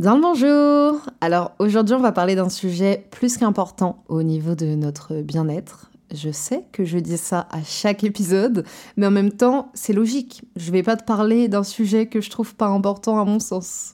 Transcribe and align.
Bien 0.00 0.14
le 0.14 0.22
bonjour 0.22 1.10
Alors 1.20 1.52
aujourd'hui 1.58 1.94
on 1.94 2.00
va 2.00 2.10
parler 2.10 2.34
d'un 2.34 2.48
sujet 2.48 3.04
plus 3.10 3.36
qu'important 3.36 4.02
au 4.08 4.22
niveau 4.22 4.54
de 4.54 4.74
notre 4.74 5.20
bien-être. 5.20 5.90
Je 6.10 6.30
sais 6.30 6.64
que 6.72 6.86
je 6.86 6.96
dis 6.96 7.18
ça 7.18 7.46
à 7.50 7.62
chaque 7.62 8.02
épisode, 8.02 8.64
mais 8.96 9.06
en 9.06 9.10
même 9.10 9.30
temps 9.30 9.70
c'est 9.74 9.92
logique. 9.92 10.42
Je 10.56 10.72
vais 10.72 10.82
pas 10.82 10.96
te 10.96 11.04
parler 11.04 11.48
d'un 11.48 11.64
sujet 11.64 12.06
que 12.06 12.22
je 12.22 12.30
trouve 12.30 12.54
pas 12.54 12.68
important 12.68 13.20
à 13.20 13.26
mon 13.26 13.40
sens. 13.40 13.92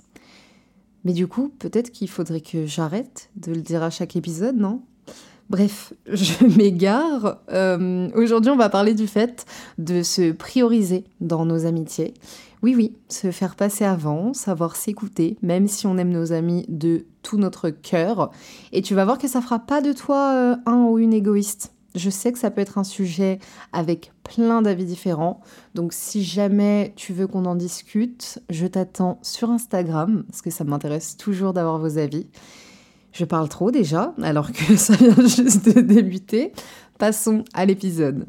Mais 1.04 1.12
du 1.12 1.26
coup, 1.26 1.52
peut-être 1.58 1.90
qu'il 1.90 2.08
faudrait 2.08 2.40
que 2.40 2.66
j'arrête 2.66 3.28
de 3.34 3.50
le 3.50 3.60
dire 3.60 3.82
à 3.82 3.90
chaque 3.90 4.14
épisode, 4.14 4.56
non? 4.56 4.82
Bref, 5.50 5.92
je 6.06 6.44
m'égare. 6.56 7.38
Euh, 7.50 8.08
aujourd'hui, 8.14 8.52
on 8.52 8.56
va 8.56 8.68
parler 8.68 8.94
du 8.94 9.08
fait 9.08 9.44
de 9.78 10.04
se 10.04 10.30
prioriser 10.30 11.02
dans 11.20 11.44
nos 11.44 11.66
amitiés. 11.66 12.14
Oui, 12.66 12.74
oui, 12.74 12.96
se 13.08 13.30
faire 13.30 13.54
passer 13.54 13.84
avant, 13.84 14.34
savoir 14.34 14.74
s'écouter, 14.74 15.36
même 15.40 15.68
si 15.68 15.86
on 15.86 15.98
aime 15.98 16.10
nos 16.10 16.32
amis 16.32 16.64
de 16.66 17.06
tout 17.22 17.36
notre 17.36 17.70
cœur. 17.70 18.32
Et 18.72 18.82
tu 18.82 18.96
vas 18.96 19.04
voir 19.04 19.18
que 19.18 19.28
ça 19.28 19.40
fera 19.40 19.60
pas 19.60 19.80
de 19.80 19.92
toi 19.92 20.32
euh, 20.34 20.56
un 20.66 20.82
ou 20.82 20.98
une 20.98 21.12
égoïste. 21.12 21.72
Je 21.94 22.10
sais 22.10 22.32
que 22.32 22.40
ça 22.40 22.50
peut 22.50 22.60
être 22.60 22.76
un 22.76 22.82
sujet 22.82 23.38
avec 23.72 24.10
plein 24.24 24.62
d'avis 24.62 24.84
différents. 24.84 25.42
Donc 25.76 25.92
si 25.92 26.24
jamais 26.24 26.92
tu 26.96 27.12
veux 27.12 27.28
qu'on 27.28 27.44
en 27.44 27.54
discute, 27.54 28.40
je 28.50 28.66
t'attends 28.66 29.20
sur 29.22 29.48
Instagram, 29.52 30.24
parce 30.28 30.42
que 30.42 30.50
ça 30.50 30.64
m'intéresse 30.64 31.16
toujours 31.16 31.52
d'avoir 31.52 31.78
vos 31.78 31.98
avis. 31.98 32.26
Je 33.12 33.24
parle 33.24 33.48
trop 33.48 33.70
déjà, 33.70 34.12
alors 34.24 34.50
que 34.50 34.74
ça 34.76 34.96
vient 34.96 35.14
juste 35.24 35.72
de 35.72 35.80
débuter. 35.82 36.52
Passons 36.98 37.44
à 37.54 37.64
l'épisode. 37.64 38.26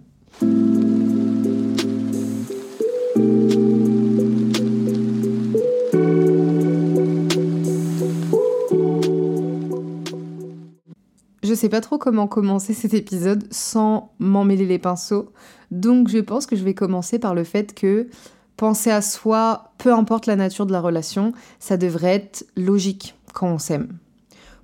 Je 11.47 11.53
sais 11.53 11.69
pas 11.69 11.79
trop 11.79 11.97
comment 11.97 12.27
commencer 12.27 12.73
cet 12.73 12.93
épisode 12.93 13.45
sans 13.51 14.11
m'emmêler 14.19 14.65
les 14.65 14.79
pinceaux, 14.79 15.31
donc 15.71 16.09
je 16.09 16.17
pense 16.17 16.45
que 16.45 16.57
je 16.57 16.63
vais 16.65 16.73
commencer 16.73 17.19
par 17.19 17.33
le 17.33 17.45
fait 17.45 17.73
que 17.73 18.09
penser 18.57 18.91
à 18.91 19.01
soi, 19.01 19.71
peu 19.77 19.93
importe 19.93 20.25
la 20.25 20.35
nature 20.35 20.65
de 20.65 20.73
la 20.73 20.81
relation, 20.81 21.31
ça 21.61 21.77
devrait 21.77 22.15
être 22.15 22.45
logique 22.57 23.15
quand 23.33 23.47
on 23.47 23.59
s'aime. 23.59 23.97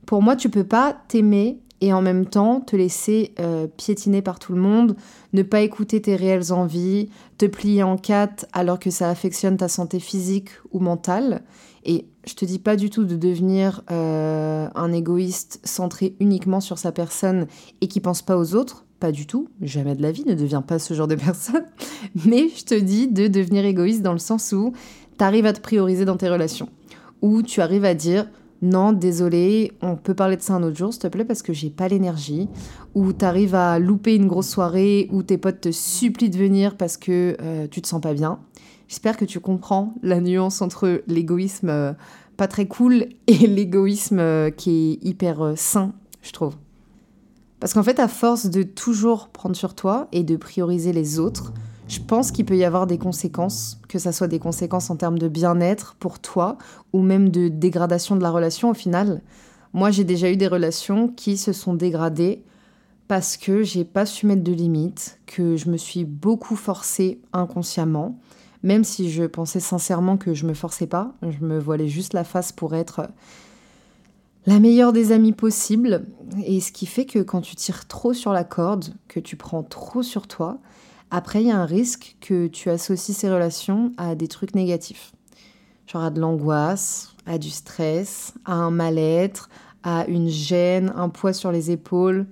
Pour 0.06 0.22
moi, 0.22 0.36
tu 0.36 0.50
peux 0.50 0.66
pas 0.66 0.98
t'aimer 1.08 1.58
et 1.80 1.94
en 1.94 2.02
même 2.02 2.26
temps 2.26 2.60
te 2.60 2.76
laisser 2.76 3.34
euh, 3.40 3.68
piétiner 3.68 4.22
par 4.22 4.38
tout 4.38 4.52
le 4.52 4.60
monde, 4.60 4.98
ne 5.32 5.42
pas 5.42 5.62
écouter 5.62 6.02
tes 6.02 6.18
réelles 6.18 6.52
envies, 6.52 7.08
te 7.38 7.46
plier 7.46 7.84
en 7.84 7.96
quatre 7.96 8.46
alors 8.52 8.78
que 8.78 8.90
ça 8.90 9.10
affectionne 9.10 9.56
ta 9.56 9.70
santé 9.70 10.02
physique 10.02 10.50
ou 10.74 10.80
mentale. 10.80 11.44
Et 11.86 12.08
je 12.26 12.34
te 12.36 12.46
dis 12.46 12.60
pas 12.60 12.76
du 12.76 12.90
tout 12.90 13.04
de 13.04 13.16
devenir 13.16 13.82
euh, 13.92 14.68
un 14.76 14.94
égoïste 14.94 15.60
centré 15.64 16.16
uniquement 16.20 16.62
sur 16.62 16.78
sa 16.78 16.92
personne 16.92 17.48
et 17.82 17.88
qui 17.88 18.00
pense 18.00 18.22
pas 18.22 18.38
aux 18.38 18.56
autres. 18.56 18.86
Pas 19.00 19.12
du 19.12 19.28
tout, 19.28 19.50
jamais 19.62 19.96
de 19.96 20.02
la 20.02 20.14
vie, 20.14 20.24
ne 20.26 20.34
deviens 20.34 20.62
pas 20.62 20.80
ce 20.80 20.94
genre 20.94 21.10
de 21.10 21.16
personne. 21.16 21.66
Mais 22.26 22.48
je 22.48 22.64
te 22.64 22.76
dis 22.76 23.08
de 23.08 23.28
devenir 23.28 23.66
égoïste 23.66 24.02
dans 24.02 24.14
le 24.14 24.20
sens 24.20 24.54
où 24.54 24.72
tu 25.18 25.24
arrives 25.24 25.46
à 25.46 25.52
te 25.52 25.60
prioriser 25.60 26.06
dans 26.06 26.16
tes 26.16 26.30
relations. 26.30 26.70
Où 27.22 27.42
tu 27.42 27.60
arrives 27.60 27.86
à 27.86 27.96
dire 27.96 28.28
non, 28.64 28.94
désolé, 28.94 29.74
on 29.82 29.98
peut 29.98 30.14
parler 30.14 30.38
de 30.38 30.42
ça 30.42 30.54
un 30.54 30.64
autre 30.64 30.78
jour, 30.78 30.94
s'il 30.94 31.02
te 31.02 31.08
plaît, 31.10 31.26
parce 31.26 31.42
que 31.42 31.52
j'ai 31.52 31.70
pas 31.70 31.90
l'énergie. 31.90 32.48
Ou 32.96 33.12
t'arrives 33.12 33.56
à 33.56 33.78
louper 33.78 34.16
une 34.16 34.28
grosse 34.28 34.48
soirée, 34.48 35.10
où 35.12 35.22
tes 35.22 35.38
potes 35.38 35.60
te 35.60 35.72
supplient 35.72 36.30
de 36.30 36.38
venir 36.38 36.78
parce 36.78 36.96
que 36.96 37.36
euh, 37.42 37.68
tu 37.70 37.82
te 37.82 37.88
sens 37.90 38.00
pas 38.00 38.14
bien. 38.14 38.40
J'espère 38.88 39.18
que 39.18 39.26
tu 39.26 39.40
comprends 39.40 39.94
la 40.04 40.20
nuance 40.20 40.62
entre 40.62 41.04
l'égoïsme 41.08 41.70
euh, 41.70 41.94
pas 42.38 42.48
très 42.48 42.68
cool 42.68 43.08
et 43.28 43.38
l'égoïsme 43.48 44.20
euh, 44.20 44.50
qui 44.50 45.00
est 45.02 45.08
hyper 45.08 45.54
sain, 45.56 45.94
je 46.22 46.32
trouve. 46.32 46.56
Parce 47.60 47.74
qu'en 47.74 47.84
fait, 47.84 48.00
à 48.00 48.08
force 48.08 48.48
de 48.48 48.64
toujours 48.64 49.30
prendre 49.30 49.56
sur 49.56 49.74
toi 49.74 50.08
et 50.12 50.24
de 50.24 50.36
prioriser 50.36 50.92
les 50.92 51.20
autres, 51.20 51.54
je 51.88 52.00
pense 52.00 52.32
qu'il 52.32 52.46
peut 52.46 52.58
y 52.58 52.66
avoir 52.66 52.88
des 52.88 52.98
conséquences, 52.98 53.80
que 53.88 54.00
ça 54.00 54.12
soit 54.12 54.28
des 54.28 54.40
conséquences 54.40 54.90
en 54.90 54.96
termes 54.96 55.20
de 55.20 55.28
bien-être 55.28 55.96
pour 56.00 56.20
toi 56.20 56.58
ou 56.92 57.02
même 57.02 57.30
de 57.30 57.48
dégradation 57.48 58.16
de 58.16 58.22
la 58.22 58.32
relation 58.32 58.70
au 58.70 58.74
final. 58.74 59.22
Moi, 59.74 59.92
j'ai 59.92 60.04
déjà 60.04 60.30
eu 60.32 60.38
des 60.38 60.48
relations 60.48 61.08
qui 61.08 61.38
se 61.38 61.54
sont 61.54 61.74
dégradées 61.74 62.44
parce 63.08 63.38
que 63.38 63.64
j'ai 63.64 63.86
pas 63.86 64.06
su 64.06 64.26
mettre 64.26 64.44
de 64.44 64.52
limites, 64.54 65.20
que 65.26 65.56
je 65.56 65.70
me 65.70 65.78
suis 65.78 66.04
beaucoup 66.04 66.56
forcée 66.56 67.22
inconsciemment, 67.32 68.20
même 68.64 68.84
si 68.84 69.12
je 69.12 69.24
pensais 69.24 69.60
sincèrement 69.60 70.18
que 70.18 70.34
je 70.34 70.46
me 70.46 70.54
forçais 70.54 70.88
pas, 70.88 71.14
je 71.22 71.46
me 71.46 71.60
voilais 71.60 71.90
juste 71.90 72.14
la 72.14 72.24
face 72.24 72.52
pour 72.52 72.74
être 72.76 73.08
la 74.46 74.60
meilleure 74.60 74.94
des 74.94 75.12
amies 75.12 75.34
possible. 75.34 76.06
Et 76.46 76.60
ce 76.62 76.72
qui 76.72 76.86
fait 76.86 77.06
que 77.06 77.20
quand 77.20 77.42
tu 77.42 77.56
tires 77.56 77.88
trop 77.88 78.14
sur 78.14 78.34
la 78.34 78.44
corde, 78.44 78.94
que 79.08 79.20
tu 79.20 79.36
prends 79.36 79.64
trop 79.64 80.02
sur 80.02 80.28
toi, 80.28 80.60
après, 81.12 81.44
il 81.44 81.48
y 81.48 81.52
a 81.52 81.60
un 81.60 81.66
risque 81.66 82.16
que 82.22 82.48
tu 82.48 82.72
associes 82.72 83.14
ces 83.14 83.30
relations 83.30 83.92
à 83.98 84.16
des 84.16 84.28
trucs 84.28 84.56
négatifs. 84.56 85.12
Genre 85.86 86.02
à 86.02 86.10
de 86.10 86.20
l'angoisse, 86.20 87.16
à 87.28 87.38
du 87.38 87.52
stress, 87.52 88.34
à 88.46 88.54
un 88.54 88.72
mal-être, 88.72 89.48
à 89.84 90.08
une 90.08 90.28
gêne, 90.28 90.92
un 90.96 91.10
poids 91.10 91.34
sur 91.34 91.52
les 91.52 91.70
épaules. 91.70 92.26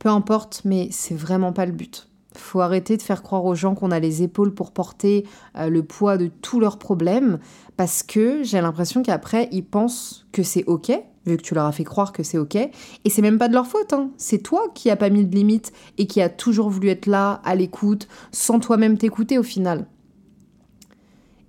Peu 0.00 0.08
importe, 0.08 0.62
mais 0.64 0.88
c'est 0.90 1.14
vraiment 1.14 1.52
pas 1.52 1.64
le 1.64 1.70
but. 1.70 2.08
Faut 2.36 2.60
arrêter 2.60 2.96
de 2.96 3.02
faire 3.02 3.22
croire 3.22 3.44
aux 3.44 3.54
gens 3.54 3.74
qu'on 3.74 3.90
a 3.90 4.00
les 4.00 4.22
épaules 4.22 4.54
pour 4.54 4.72
porter 4.72 5.26
euh, 5.56 5.68
le 5.68 5.82
poids 5.82 6.16
de 6.16 6.26
tous 6.26 6.60
leurs 6.60 6.78
problèmes 6.78 7.38
parce 7.76 8.02
que 8.02 8.42
j'ai 8.42 8.60
l'impression 8.60 9.02
qu'après 9.02 9.48
ils 9.52 9.64
pensent 9.64 10.26
que 10.32 10.42
c'est 10.42 10.64
ok 10.66 10.92
vu 11.26 11.36
que 11.36 11.42
tu 11.42 11.54
leur 11.54 11.64
as 11.64 11.72
fait 11.72 11.84
croire 11.84 12.12
que 12.12 12.22
c'est 12.22 12.38
ok. 12.38 12.56
Et 12.56 12.70
c'est 13.10 13.22
même 13.22 13.38
pas 13.38 13.48
de 13.48 13.54
leur 13.54 13.66
faute, 13.66 13.92
hein. 13.92 14.10
c'est 14.16 14.42
toi 14.42 14.66
qui 14.74 14.90
as 14.90 14.96
pas 14.96 15.10
mis 15.10 15.24
de 15.24 15.34
limite 15.34 15.72
et 15.98 16.06
qui 16.06 16.20
a 16.20 16.28
toujours 16.28 16.70
voulu 16.70 16.88
être 16.88 17.06
là, 17.06 17.40
à 17.44 17.54
l'écoute, 17.54 18.08
sans 18.32 18.60
toi-même 18.60 18.98
t'écouter 18.98 19.38
au 19.38 19.42
final. 19.42 19.86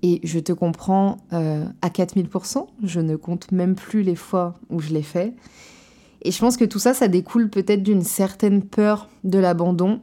Et 0.02 0.19
je 0.23 0.40
te 0.40 0.53
comprends 0.53 1.17
euh, 1.34 1.66
à 1.81 1.90
4000%, 1.90 2.67
je 2.84 3.00
ne 3.00 3.16
compte 3.16 3.52
même 3.52 3.75
plus 3.75 4.03
les 4.03 4.16
fois 4.16 4.53
où 4.69 4.79
je 4.79 4.94
l'ai 4.94 5.02
fait. 5.02 5.34
Et 6.22 6.31
je 6.31 6.40
pense 6.40 6.57
que 6.57 6.66
tout 6.66 6.79
ça, 6.79 6.94
ça 6.94 7.07
découle 7.07 7.50
peut-être 7.50 7.84
d'une 7.84 8.02
certaine 8.02 8.63
peur 8.63 9.09
de 9.23 9.40
l'abandon, 9.40 10.02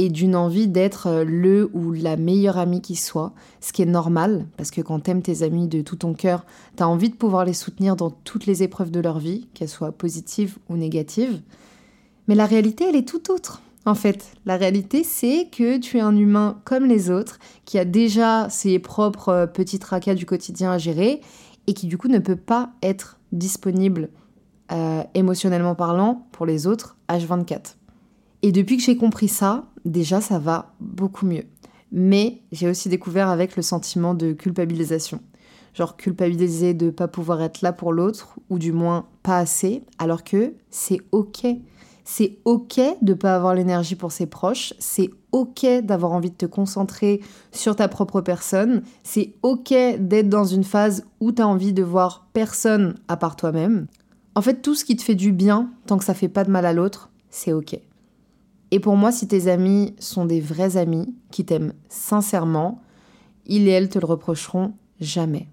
et 0.00 0.08
d'une 0.08 0.34
envie 0.34 0.66
d'être 0.66 1.08
euh, 1.08 1.24
le 1.24 1.70
ou 1.74 1.92
la 1.92 2.16
meilleure 2.16 2.56
amie 2.56 2.80
qui 2.80 2.96
soit, 2.96 3.34
ce 3.60 3.70
qui 3.70 3.82
est 3.82 3.86
normal, 3.86 4.46
parce 4.56 4.70
que 4.70 4.80
quand 4.80 5.00
t'aimes 5.00 5.20
tes 5.20 5.42
amis 5.42 5.68
de 5.68 5.82
tout 5.82 5.96
ton 5.96 6.14
cœur, 6.14 6.46
t'as 6.76 6.86
envie 6.86 7.10
de 7.10 7.14
pouvoir 7.14 7.44
les 7.44 7.52
soutenir 7.52 7.96
dans 7.96 8.08
toutes 8.08 8.46
les 8.46 8.62
épreuves 8.62 8.90
de 8.90 9.00
leur 9.00 9.18
vie, 9.18 9.48
qu'elles 9.52 9.68
soient 9.68 9.92
positives 9.92 10.56
ou 10.70 10.78
négatives. 10.78 11.42
Mais 12.28 12.34
la 12.34 12.46
réalité, 12.46 12.84
elle 12.88 12.96
est 12.96 13.06
tout 13.06 13.30
autre. 13.30 13.60
En 13.84 13.94
fait, 13.94 14.32
la 14.46 14.56
réalité, 14.56 15.04
c'est 15.04 15.48
que 15.52 15.76
tu 15.76 15.98
es 15.98 16.00
un 16.00 16.16
humain 16.16 16.62
comme 16.64 16.86
les 16.86 17.10
autres, 17.10 17.38
qui 17.66 17.78
a 17.78 17.84
déjà 17.84 18.48
ses 18.48 18.78
propres 18.78 19.28
euh, 19.28 19.46
petits 19.46 19.78
tracas 19.78 20.14
du 20.14 20.24
quotidien 20.24 20.72
à 20.72 20.78
gérer, 20.78 21.20
et 21.66 21.74
qui 21.74 21.88
du 21.88 21.98
coup 21.98 22.08
ne 22.08 22.20
peut 22.20 22.36
pas 22.36 22.70
être 22.82 23.18
disponible 23.32 24.08
euh, 24.72 25.02
émotionnellement 25.12 25.74
parlant 25.74 26.26
pour 26.32 26.46
les 26.46 26.66
autres 26.66 26.96
H24. 27.10 27.74
Et 28.42 28.52
depuis 28.52 28.76
que 28.76 28.82
j'ai 28.82 28.96
compris 28.96 29.28
ça, 29.28 29.66
déjà 29.84 30.20
ça 30.20 30.38
va 30.38 30.74
beaucoup 30.80 31.26
mieux. 31.26 31.44
Mais 31.92 32.42
j'ai 32.52 32.68
aussi 32.68 32.88
découvert 32.88 33.28
avec 33.28 33.56
le 33.56 33.62
sentiment 33.62 34.14
de 34.14 34.32
culpabilisation. 34.32 35.20
Genre 35.74 35.96
culpabiliser 35.96 36.74
de 36.74 36.86
ne 36.86 36.90
pas 36.90 37.08
pouvoir 37.08 37.42
être 37.42 37.62
là 37.62 37.72
pour 37.72 37.92
l'autre, 37.92 38.38
ou 38.48 38.58
du 38.58 38.72
moins 38.72 39.06
pas 39.22 39.38
assez, 39.38 39.82
alors 39.98 40.24
que 40.24 40.54
c'est 40.70 41.00
ok. 41.12 41.46
C'est 42.04 42.38
ok 42.44 42.80
de 43.02 43.14
pas 43.14 43.36
avoir 43.36 43.54
l'énergie 43.54 43.94
pour 43.94 44.10
ses 44.10 44.26
proches, 44.26 44.74
c'est 44.78 45.10
ok 45.32 45.66
d'avoir 45.82 46.12
envie 46.12 46.30
de 46.30 46.36
te 46.36 46.46
concentrer 46.46 47.20
sur 47.52 47.76
ta 47.76 47.86
propre 47.86 48.20
personne, 48.20 48.82
c'est 49.04 49.34
ok 49.42 49.72
d'être 49.98 50.28
dans 50.28 50.44
une 50.44 50.64
phase 50.64 51.04
où 51.20 51.30
tu 51.30 51.42
as 51.42 51.46
envie 51.46 51.72
de 51.72 51.84
voir 51.84 52.26
personne 52.32 52.96
à 53.06 53.16
part 53.16 53.36
toi-même. 53.36 53.86
En 54.34 54.42
fait, 54.42 54.62
tout 54.62 54.74
ce 54.74 54.84
qui 54.84 54.96
te 54.96 55.02
fait 55.02 55.14
du 55.14 55.30
bien, 55.30 55.70
tant 55.86 55.98
que 55.98 56.04
ça 56.04 56.14
fait 56.14 56.28
pas 56.28 56.44
de 56.44 56.50
mal 56.50 56.66
à 56.66 56.72
l'autre, 56.72 57.10
c'est 57.30 57.52
ok. 57.52 57.78
Et 58.70 58.80
pour 58.80 58.96
moi, 58.96 59.10
si 59.10 59.26
tes 59.26 59.48
amis 59.48 59.94
sont 59.98 60.24
des 60.24 60.40
vrais 60.40 60.76
amis 60.76 61.14
qui 61.30 61.44
t'aiment 61.44 61.72
sincèrement, 61.88 62.82
ils 63.46 63.66
et 63.66 63.72
elles 63.72 63.88
te 63.88 63.98
le 63.98 64.06
reprocheront 64.06 64.74
jamais. 65.00 65.48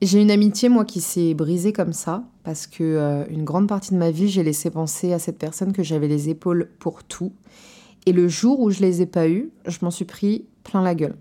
J'ai 0.00 0.20
une 0.20 0.30
amitié, 0.30 0.68
moi, 0.68 0.84
qui 0.84 1.00
s'est 1.00 1.34
brisée 1.34 1.72
comme 1.72 1.92
ça, 1.92 2.24
parce 2.42 2.66
que 2.66 2.84
euh, 2.84 3.24
une 3.30 3.44
grande 3.44 3.68
partie 3.68 3.92
de 3.92 3.98
ma 3.98 4.10
vie, 4.10 4.28
j'ai 4.28 4.42
laissé 4.42 4.70
penser 4.70 5.12
à 5.12 5.18
cette 5.18 5.38
personne 5.38 5.72
que 5.72 5.82
j'avais 5.82 6.08
les 6.08 6.28
épaules 6.28 6.68
pour 6.78 7.04
tout. 7.04 7.32
Et 8.06 8.12
le 8.12 8.28
jour 8.28 8.60
où 8.60 8.70
je 8.70 8.80
les 8.80 9.02
ai 9.02 9.06
pas 9.06 9.28
eues, 9.28 9.50
je 9.66 9.78
m'en 9.82 9.90
suis 9.90 10.04
pris 10.04 10.46
plein 10.62 10.82
la 10.82 10.94
gueule. 10.94 11.16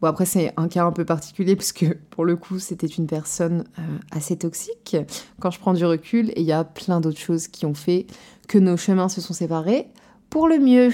Bon, 0.00 0.08
après, 0.08 0.26
c'est 0.26 0.52
un 0.56 0.68
cas 0.68 0.84
un 0.84 0.92
peu 0.92 1.04
particulier, 1.04 1.56
parce 1.56 1.72
que 1.72 1.86
pour 2.10 2.24
le 2.24 2.36
coup, 2.36 2.58
c'était 2.58 2.86
une 2.86 3.06
personne 3.06 3.64
euh, 3.78 3.82
assez 4.10 4.36
toxique. 4.36 4.96
Quand 5.40 5.50
je 5.50 5.58
prends 5.58 5.72
du 5.72 5.84
recul, 5.84 6.32
il 6.36 6.44
y 6.44 6.52
a 6.52 6.64
plein 6.64 7.00
d'autres 7.00 7.18
choses 7.18 7.48
qui 7.48 7.66
ont 7.66 7.74
fait 7.74 8.06
que 8.46 8.58
nos 8.58 8.76
chemins 8.76 9.08
se 9.08 9.20
sont 9.20 9.34
séparés 9.34 9.88
pour 10.30 10.48
le 10.48 10.58
mieux. 10.58 10.90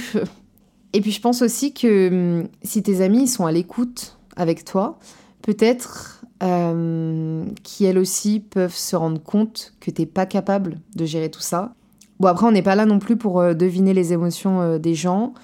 Et 0.92 1.00
puis, 1.00 1.10
je 1.10 1.20
pense 1.20 1.42
aussi 1.42 1.72
que 1.74 2.08
hum, 2.40 2.48
si 2.62 2.82
tes 2.82 3.00
amis 3.00 3.26
sont 3.26 3.46
à 3.46 3.52
l'écoute 3.52 4.18
avec 4.36 4.64
toi, 4.64 4.98
peut-être 5.42 6.24
euh, 6.42 7.44
qui 7.62 7.84
elles 7.84 7.98
aussi 7.98 8.40
peuvent 8.40 8.74
se 8.74 8.96
rendre 8.96 9.22
compte 9.22 9.74
que 9.80 9.90
t'es 9.90 10.06
pas 10.06 10.26
capable 10.26 10.80
de 10.94 11.04
gérer 11.04 11.30
tout 11.30 11.40
ça. 11.40 11.74
Bon, 12.20 12.28
après, 12.28 12.46
on 12.46 12.52
n'est 12.52 12.62
pas 12.62 12.76
là 12.76 12.86
non 12.86 12.98
plus 12.98 13.16
pour 13.16 13.40
euh, 13.40 13.54
deviner 13.54 13.92
les 13.92 14.12
émotions 14.12 14.78
des 14.78 14.94
gens. 14.94 15.34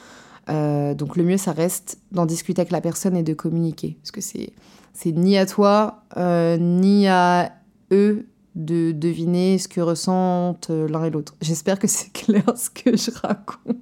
Euh, 0.51 0.95
donc 0.95 1.17
le 1.17 1.25
mieux, 1.25 1.37
ça 1.37 1.53
reste 1.53 1.99
d'en 2.13 2.27
discuter 2.27 2.61
avec 2.61 2.73
la 2.73 2.81
personne 2.81 3.17
et 3.17 3.23
de 3.23 3.35
communiquer. 3.35 3.97
Parce 4.01 4.11
que 4.11 4.21
c'est, 4.21 4.53
c'est 4.93 5.13
ni 5.13 5.39
à 5.39 5.47
toi, 5.47 6.03
euh, 6.17 6.57
ni 6.59 7.09
à 7.09 7.53
eux 7.93 8.27
de 8.55 8.93
deviner 8.93 9.59
ce 9.59 9.69
que 9.69 9.81
ressentent 9.81 10.71
euh, 10.71 10.89
l'un 10.89 11.05
et 11.05 11.11
l'autre. 11.11 11.35
J'espère 11.41 11.79
que 11.79 11.87
c'est 11.87 12.13
clair 12.13 12.45
ce 12.57 12.71
que 12.71 12.97
je 12.97 13.11
raconte. 13.11 13.77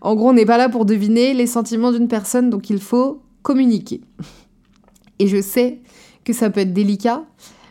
En 0.00 0.14
gros, 0.14 0.30
on 0.30 0.32
n'est 0.32 0.46
pas 0.46 0.58
là 0.58 0.68
pour 0.68 0.84
deviner 0.84 1.32
les 1.32 1.46
sentiments 1.46 1.92
d'une 1.92 2.08
personne, 2.08 2.50
donc 2.50 2.70
il 2.70 2.80
faut 2.80 3.22
communiquer. 3.42 4.00
Et 5.18 5.28
je 5.28 5.40
sais 5.40 5.80
que 6.24 6.32
ça 6.32 6.50
peut 6.50 6.60
être 6.60 6.72
délicat, 6.72 7.24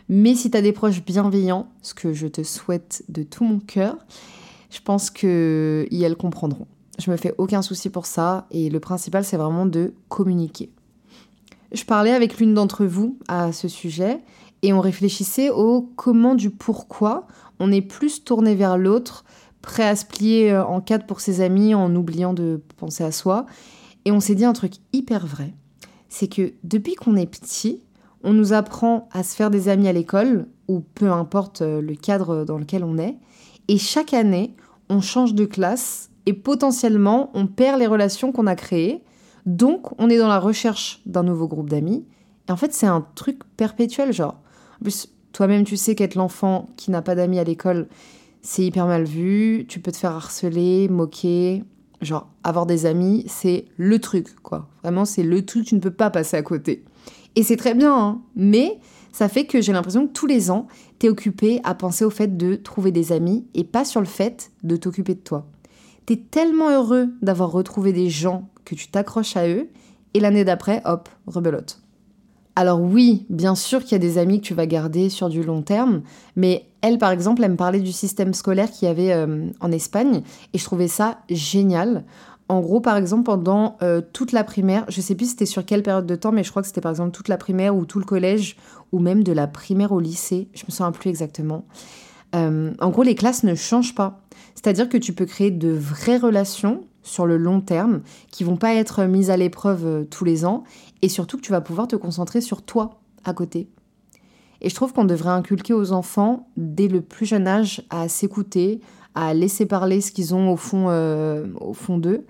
mais 0.08 0.34
si 0.34 0.50
tu 0.50 0.56
as 0.56 0.62
des 0.62 0.72
proches 0.72 1.04
bienveillants, 1.04 1.68
ce 1.82 1.94
que 1.94 2.12
je 2.12 2.26
te 2.26 2.42
souhaite 2.42 3.04
de 3.08 3.22
tout 3.22 3.44
mon 3.44 3.60
cœur, 3.60 3.96
je 4.70 4.80
pense 4.80 5.10
qu'elles 5.10 6.16
comprendront. 6.18 6.66
Je 6.98 7.10
me 7.10 7.16
fais 7.16 7.34
aucun 7.38 7.62
souci 7.62 7.90
pour 7.90 8.06
ça 8.06 8.46
et 8.50 8.70
le 8.70 8.80
principal 8.80 9.24
c'est 9.24 9.36
vraiment 9.36 9.66
de 9.66 9.94
communiquer. 10.08 10.70
Je 11.72 11.84
parlais 11.84 12.12
avec 12.12 12.38
l'une 12.38 12.54
d'entre 12.54 12.84
vous 12.84 13.18
à 13.28 13.52
ce 13.52 13.68
sujet 13.68 14.20
et 14.62 14.72
on 14.72 14.80
réfléchissait 14.80 15.50
au 15.50 15.82
comment 15.96 16.34
du 16.34 16.50
pourquoi 16.50 17.26
on 17.58 17.70
est 17.70 17.82
plus 17.82 18.24
tourné 18.24 18.54
vers 18.54 18.78
l'autre, 18.78 19.24
prêt 19.60 19.86
à 19.86 19.96
se 19.96 20.04
plier 20.04 20.52
euh, 20.52 20.64
en 20.64 20.80
quatre 20.80 21.06
pour 21.06 21.20
ses 21.20 21.40
amis 21.40 21.74
en 21.74 21.94
oubliant 21.94 22.32
de 22.32 22.60
penser 22.76 23.04
à 23.04 23.12
soi. 23.12 23.46
Et 24.04 24.12
on 24.12 24.20
s'est 24.20 24.34
dit 24.34 24.44
un 24.44 24.52
truc 24.52 24.74
hyper 24.92 25.26
vrai, 25.26 25.54
c'est 26.08 26.28
que 26.28 26.52
depuis 26.64 26.94
qu'on 26.94 27.16
est 27.16 27.26
petit, 27.26 27.82
on 28.24 28.32
nous 28.32 28.52
apprend 28.52 29.08
à 29.12 29.22
se 29.22 29.34
faire 29.34 29.50
des 29.50 29.68
amis 29.68 29.88
à 29.88 29.92
l'école, 29.92 30.46
ou 30.68 30.80
peu 30.80 31.10
importe 31.10 31.62
euh, 31.62 31.80
le 31.80 31.94
cadre 31.94 32.44
dans 32.44 32.58
lequel 32.58 32.84
on 32.84 32.98
est, 32.98 33.16
et 33.68 33.78
chaque 33.78 34.14
année, 34.14 34.56
on 34.88 35.00
change 35.00 35.34
de 35.34 35.44
classe 35.44 36.10
et 36.26 36.32
potentiellement 36.32 37.30
on 37.34 37.46
perd 37.46 37.78
les 37.78 37.86
relations 37.86 38.32
qu'on 38.32 38.46
a 38.46 38.56
créées. 38.56 39.02
Donc 39.46 39.98
on 39.98 40.10
est 40.10 40.18
dans 40.18 40.28
la 40.28 40.38
recherche 40.38 41.00
d'un 41.06 41.22
nouveau 41.22 41.48
groupe 41.48 41.70
d'amis. 41.70 42.04
Et 42.48 42.52
en 42.52 42.56
fait 42.56 42.72
c'est 42.72 42.86
un 42.86 43.06
truc 43.14 43.40
perpétuel 43.56 44.12
genre. 44.12 44.41
Plus 44.82 45.08
toi-même 45.32 45.64
tu 45.64 45.76
sais 45.76 45.94
qu'être 45.94 46.14
l'enfant 46.14 46.68
qui 46.76 46.90
n'a 46.90 47.02
pas 47.02 47.14
d'amis 47.14 47.38
à 47.38 47.44
l'école 47.44 47.88
c'est 48.44 48.64
hyper 48.64 48.86
mal 48.86 49.04
vu. 49.04 49.66
Tu 49.68 49.78
peux 49.78 49.92
te 49.92 49.96
faire 49.96 50.12
harceler, 50.12 50.88
moquer. 50.88 51.62
Genre 52.00 52.28
avoir 52.42 52.66
des 52.66 52.86
amis 52.86 53.24
c'est 53.28 53.66
le 53.76 53.98
truc 54.00 54.34
quoi. 54.42 54.68
Vraiment 54.82 55.04
c'est 55.04 55.22
le 55.22 55.44
truc 55.44 55.66
tu 55.66 55.74
ne 55.74 55.80
peux 55.80 55.92
pas 55.92 56.10
passer 56.10 56.36
à 56.36 56.42
côté. 56.42 56.84
Et 57.36 57.42
c'est 57.42 57.56
très 57.56 57.74
bien 57.74 57.96
hein. 57.96 58.20
mais 58.36 58.78
ça 59.12 59.28
fait 59.28 59.44
que 59.44 59.60
j'ai 59.60 59.72
l'impression 59.72 60.06
que 60.06 60.12
tous 60.12 60.26
les 60.26 60.50
ans, 60.50 60.66
t'es 60.98 61.10
occupé 61.10 61.60
à 61.64 61.74
penser 61.74 62.04
au 62.04 62.10
fait 62.10 62.36
de 62.36 62.56
trouver 62.56 62.90
des 62.92 63.12
amis 63.12 63.46
et 63.54 63.62
pas 63.62 63.84
sur 63.84 64.00
le 64.00 64.06
fait 64.06 64.50
de 64.62 64.76
t'occuper 64.76 65.14
de 65.14 65.20
toi. 65.20 65.46
T'es 66.06 66.16
tellement 66.16 66.70
heureux 66.70 67.10
d'avoir 67.20 67.52
retrouvé 67.52 67.92
des 67.92 68.08
gens 68.08 68.48
que 68.64 68.74
tu 68.74 68.88
t'accroches 68.88 69.36
à 69.36 69.46
eux, 69.46 69.68
et 70.14 70.20
l'année 70.20 70.44
d'après, 70.44 70.82
hop, 70.84 71.08
rebelote. 71.26 71.81
Alors 72.54 72.80
oui, 72.80 73.24
bien 73.30 73.54
sûr 73.54 73.82
qu'il 73.82 73.92
y 73.92 73.94
a 73.94 73.98
des 73.98 74.18
amis 74.18 74.40
que 74.40 74.46
tu 74.46 74.54
vas 74.54 74.66
garder 74.66 75.08
sur 75.08 75.30
du 75.30 75.42
long 75.42 75.62
terme, 75.62 76.02
mais 76.36 76.66
elle, 76.82 76.98
par 76.98 77.10
exemple, 77.10 77.42
elle 77.42 77.52
me 77.52 77.56
parlait 77.56 77.80
du 77.80 77.92
système 77.92 78.34
scolaire 78.34 78.70
qu'il 78.70 78.88
y 78.88 78.90
avait 78.90 79.12
euh, 79.12 79.46
en 79.60 79.72
Espagne, 79.72 80.22
et 80.52 80.58
je 80.58 80.64
trouvais 80.64 80.88
ça 80.88 81.20
génial. 81.30 82.04
En 82.48 82.60
gros, 82.60 82.80
par 82.80 82.98
exemple, 82.98 83.24
pendant 83.24 83.78
euh, 83.82 84.02
toute 84.12 84.32
la 84.32 84.44
primaire, 84.44 84.84
je 84.88 85.00
sais 85.00 85.14
plus 85.14 85.30
c'était 85.30 85.46
sur 85.46 85.64
quelle 85.64 85.82
période 85.82 86.06
de 86.06 86.14
temps, 86.14 86.32
mais 86.32 86.44
je 86.44 86.50
crois 86.50 86.60
que 86.60 86.68
c'était 86.68 86.82
par 86.82 86.90
exemple 86.90 87.12
toute 87.12 87.28
la 87.28 87.38
primaire 87.38 87.74
ou 87.74 87.86
tout 87.86 87.98
le 87.98 88.04
collège, 88.04 88.56
ou 88.92 88.98
même 88.98 89.24
de 89.24 89.32
la 89.32 89.46
primaire 89.46 89.92
au 89.92 90.00
lycée, 90.00 90.48
je 90.52 90.64
me 90.66 90.70
souviens 90.70 90.92
plus 90.92 91.08
exactement. 91.08 91.64
Euh, 92.34 92.72
en 92.78 92.90
gros, 92.90 93.02
les 93.02 93.14
classes 93.14 93.44
ne 93.44 93.54
changent 93.54 93.94
pas. 93.94 94.20
C'est-à-dire 94.54 94.88
que 94.88 94.98
tu 94.98 95.12
peux 95.12 95.26
créer 95.26 95.50
de 95.50 95.70
vraies 95.70 96.18
relations 96.18 96.84
sur 97.02 97.26
le 97.26 97.36
long 97.36 97.60
terme 97.60 98.02
qui 98.30 98.44
vont 98.44 98.56
pas 98.56 98.74
être 98.74 99.04
mises 99.04 99.30
à 99.30 99.36
l'épreuve 99.36 99.86
euh, 99.86 100.04
tous 100.04 100.24
les 100.24 100.44
ans 100.44 100.64
et 101.02 101.08
surtout 101.08 101.36
que 101.36 101.42
tu 101.42 101.52
vas 101.52 101.60
pouvoir 101.60 101.88
te 101.88 101.96
concentrer 101.96 102.40
sur 102.40 102.62
toi 102.62 103.00
à 103.24 103.34
côté. 103.34 103.68
Et 104.62 104.70
je 104.70 104.74
trouve 104.74 104.92
qu'on 104.92 105.04
devrait 105.04 105.30
inculquer 105.30 105.74
aux 105.74 105.92
enfants 105.92 106.48
dès 106.56 106.86
le 106.86 107.00
plus 107.02 107.26
jeune 107.26 107.48
âge 107.48 107.82
à 107.90 108.08
s'écouter, 108.08 108.80
à 109.14 109.34
laisser 109.34 109.66
parler 109.66 110.00
ce 110.00 110.12
qu'ils 110.12 110.34
ont 110.34 110.52
au 110.52 110.56
fond, 110.56 110.86
euh, 110.88 111.46
au 111.60 111.74
fond 111.74 111.98
d'eux, 111.98 112.24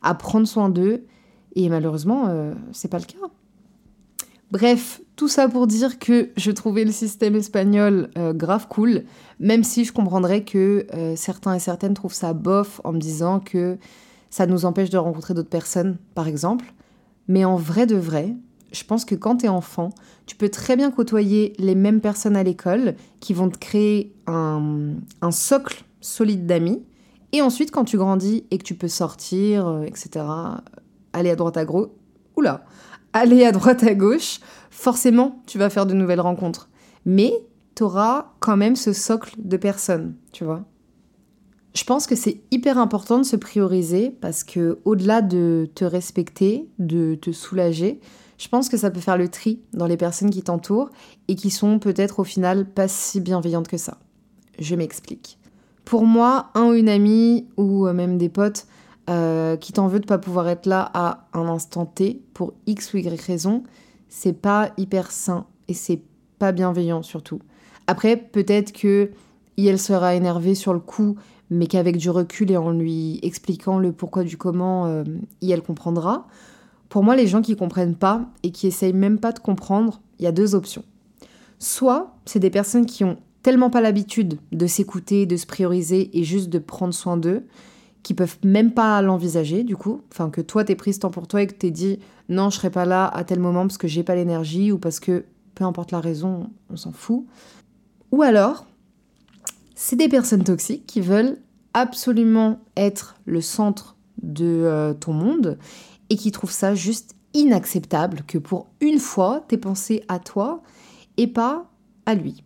à 0.00 0.14
prendre 0.14 0.46
soin 0.46 0.70
d'eux. 0.70 1.04
Et 1.56 1.68
malheureusement, 1.68 2.26
euh, 2.28 2.54
c'est 2.70 2.88
pas 2.88 3.00
le 3.00 3.04
cas. 3.04 3.18
Bref, 4.52 5.00
tout 5.16 5.28
ça 5.28 5.48
pour 5.48 5.66
dire 5.66 5.98
que 5.98 6.30
je 6.36 6.52
trouvais 6.52 6.84
le 6.84 6.92
système 6.92 7.34
espagnol 7.34 8.10
euh, 8.16 8.32
grave 8.32 8.68
cool, 8.68 9.02
même 9.40 9.64
si 9.64 9.84
je 9.84 9.92
comprendrais 9.92 10.44
que 10.44 10.86
certains 11.16 11.54
et 11.54 11.58
certaines 11.58 11.94
trouvent 11.94 12.14
ça 12.14 12.32
bof 12.32 12.80
en 12.84 12.92
me 12.92 12.98
disant 12.98 13.40
que 13.40 13.76
ça 14.32 14.46
nous 14.46 14.64
empêche 14.64 14.88
de 14.88 14.96
rencontrer 14.96 15.34
d'autres 15.34 15.50
personnes, 15.50 15.98
par 16.14 16.26
exemple. 16.26 16.72
Mais 17.28 17.44
en 17.44 17.56
vrai 17.56 17.86
de 17.86 17.96
vrai, 17.96 18.34
je 18.72 18.82
pense 18.82 19.04
que 19.04 19.14
quand 19.14 19.36
t'es 19.36 19.48
enfant, 19.48 19.90
tu 20.24 20.36
peux 20.36 20.48
très 20.48 20.74
bien 20.74 20.90
côtoyer 20.90 21.52
les 21.58 21.74
mêmes 21.74 22.00
personnes 22.00 22.34
à 22.34 22.42
l'école 22.42 22.94
qui 23.20 23.34
vont 23.34 23.50
te 23.50 23.58
créer 23.58 24.14
un, 24.26 24.94
un 25.20 25.30
socle 25.30 25.84
solide 26.00 26.46
d'amis. 26.46 26.82
Et 27.32 27.42
ensuite, 27.42 27.70
quand 27.70 27.84
tu 27.84 27.98
grandis 27.98 28.44
et 28.50 28.56
que 28.56 28.64
tu 28.64 28.74
peux 28.74 28.88
sortir, 28.88 29.68
euh, 29.68 29.82
etc., 29.82 30.24
aller 31.12 31.28
à 31.28 31.36
droite 31.36 31.58
à 31.58 31.66
gauche, 31.66 31.90
oula, 32.34 32.64
aller 33.12 33.44
à 33.44 33.52
droite 33.52 33.82
à 33.84 33.94
gauche, 33.94 34.40
forcément, 34.70 35.42
tu 35.46 35.58
vas 35.58 35.68
faire 35.68 35.84
de 35.84 35.92
nouvelles 35.92 36.22
rencontres. 36.22 36.70
Mais 37.04 37.34
tu 37.74 37.82
auras 37.82 38.32
quand 38.40 38.56
même 38.56 38.76
ce 38.76 38.94
socle 38.94 39.34
de 39.36 39.58
personnes, 39.58 40.14
tu 40.32 40.44
vois. 40.44 40.64
Je 41.74 41.84
pense 41.84 42.06
que 42.06 42.14
c'est 42.14 42.40
hyper 42.50 42.76
important 42.76 43.18
de 43.18 43.24
se 43.24 43.36
prioriser 43.36 44.10
parce 44.10 44.44
que 44.44 44.78
au-delà 44.84 45.22
de 45.22 45.70
te 45.74 45.84
respecter, 45.84 46.68
de 46.78 47.14
te 47.14 47.32
soulager, 47.32 48.00
je 48.36 48.48
pense 48.48 48.68
que 48.68 48.76
ça 48.76 48.90
peut 48.90 49.00
faire 49.00 49.16
le 49.16 49.28
tri 49.28 49.60
dans 49.72 49.86
les 49.86 49.96
personnes 49.96 50.30
qui 50.30 50.42
t'entourent 50.42 50.90
et 51.28 51.34
qui 51.34 51.50
sont 51.50 51.78
peut-être 51.78 52.18
au 52.18 52.24
final 52.24 52.68
pas 52.68 52.88
si 52.88 53.20
bienveillantes 53.20 53.68
que 53.68 53.78
ça. 53.78 53.98
Je 54.58 54.74
m'explique. 54.74 55.38
Pour 55.84 56.04
moi, 56.04 56.50
un 56.54 56.68
ou 56.68 56.72
une 56.74 56.88
amie 56.88 57.46
ou 57.56 57.86
même 57.86 58.18
des 58.18 58.28
potes 58.28 58.66
euh, 59.08 59.56
qui 59.56 59.72
t'en 59.72 59.88
veut 59.88 60.00
de 60.00 60.06
pas 60.06 60.18
pouvoir 60.18 60.48
être 60.48 60.66
là 60.66 60.90
à 60.92 61.28
un 61.32 61.48
instant 61.48 61.86
T 61.86 62.22
pour 62.34 62.52
X 62.66 62.92
ou 62.92 62.98
Y 62.98 63.20
raison, 63.20 63.62
c'est 64.08 64.34
pas 64.34 64.72
hyper 64.76 65.10
sain 65.10 65.46
et 65.68 65.74
c'est 65.74 66.02
pas 66.38 66.52
bienveillant 66.52 67.02
surtout. 67.02 67.40
Après, 67.86 68.16
peut-être 68.16 68.72
que 68.72 69.10
elle 69.58 69.78
sera 69.78 70.14
énervée 70.14 70.54
sur 70.54 70.72
le 70.72 70.80
coup, 70.80 71.16
mais 71.52 71.66
qu'avec 71.66 71.98
du 71.98 72.08
recul 72.10 72.50
et 72.50 72.56
en 72.56 72.70
lui 72.70 73.20
expliquant 73.22 73.78
le 73.78 73.92
pourquoi 73.92 74.24
du 74.24 74.36
comment, 74.36 74.86
euh, 74.86 75.04
elle 75.42 75.62
comprendra. 75.62 76.26
Pour 76.88 77.04
moi, 77.04 77.14
les 77.14 77.26
gens 77.26 77.42
qui 77.42 77.56
comprennent 77.56 77.94
pas 77.94 78.26
et 78.42 78.50
qui 78.50 78.66
essayent 78.66 78.92
même 78.92 79.18
pas 79.18 79.32
de 79.32 79.38
comprendre, 79.38 80.00
il 80.18 80.24
y 80.24 80.28
a 80.28 80.32
deux 80.32 80.54
options. 80.54 80.84
Soit 81.58 82.14
c'est 82.24 82.38
des 82.38 82.50
personnes 82.50 82.86
qui 82.86 83.04
ont 83.04 83.18
tellement 83.42 83.70
pas 83.70 83.80
l'habitude 83.80 84.38
de 84.50 84.66
s'écouter, 84.66 85.26
de 85.26 85.36
se 85.36 85.46
prioriser 85.46 86.16
et 86.18 86.24
juste 86.24 86.48
de 86.48 86.58
prendre 86.58 86.94
soin 86.94 87.16
d'eux, 87.16 87.44
qui 88.02 88.14
peuvent 88.14 88.38
même 88.44 88.72
pas 88.72 89.00
l'envisager 89.02 89.62
du 89.62 89.76
coup, 89.76 90.00
enfin 90.10 90.30
que 90.30 90.40
toi 90.40 90.64
t'es 90.64 90.74
pris 90.74 90.92
ce 90.92 91.00
temps 91.00 91.10
pour 91.10 91.28
toi 91.28 91.42
et 91.42 91.46
que 91.46 91.54
t'es 91.54 91.70
dit 91.70 92.00
non 92.28 92.50
je 92.50 92.56
serai 92.56 92.70
pas 92.70 92.84
là 92.84 93.06
à 93.06 93.22
tel 93.22 93.38
moment 93.38 93.62
parce 93.62 93.78
que 93.78 93.86
j'ai 93.86 94.02
pas 94.02 94.16
l'énergie 94.16 94.72
ou 94.72 94.78
parce 94.78 94.98
que 94.98 95.24
peu 95.54 95.62
importe 95.64 95.92
la 95.92 96.00
raison 96.00 96.50
on 96.68 96.76
s'en 96.76 96.90
fout. 96.90 97.24
Ou 98.10 98.22
alors 98.22 98.66
c'est 99.74 99.96
des 99.96 100.08
personnes 100.08 100.44
toxiques 100.44 100.86
qui 100.86 101.00
veulent 101.00 101.38
absolument 101.74 102.60
être 102.76 103.16
le 103.24 103.40
centre 103.40 103.96
de 104.22 104.44
euh, 104.44 104.94
ton 104.94 105.12
monde 105.12 105.58
et 106.10 106.16
qui 106.16 106.30
trouvent 106.30 106.50
ça 106.52 106.74
juste 106.74 107.14
inacceptable 107.34 108.22
que 108.26 108.38
pour 108.38 108.68
une 108.80 108.98
fois 108.98 109.44
t'aies 109.48 109.56
pensé 109.56 110.04
à 110.08 110.18
toi 110.18 110.62
et 111.16 111.26
pas 111.26 111.70
à 112.06 112.14
lui. 112.14 112.44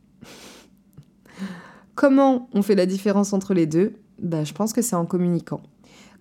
Comment 1.94 2.48
on 2.52 2.62
fait 2.62 2.74
la 2.74 2.86
différence 2.86 3.32
entre 3.32 3.54
les 3.54 3.66
deux? 3.66 3.94
Bah, 4.22 4.44
je 4.44 4.52
pense 4.52 4.72
que 4.72 4.82
c'est 4.82 4.96
en 4.96 5.06
communiquant. 5.06 5.60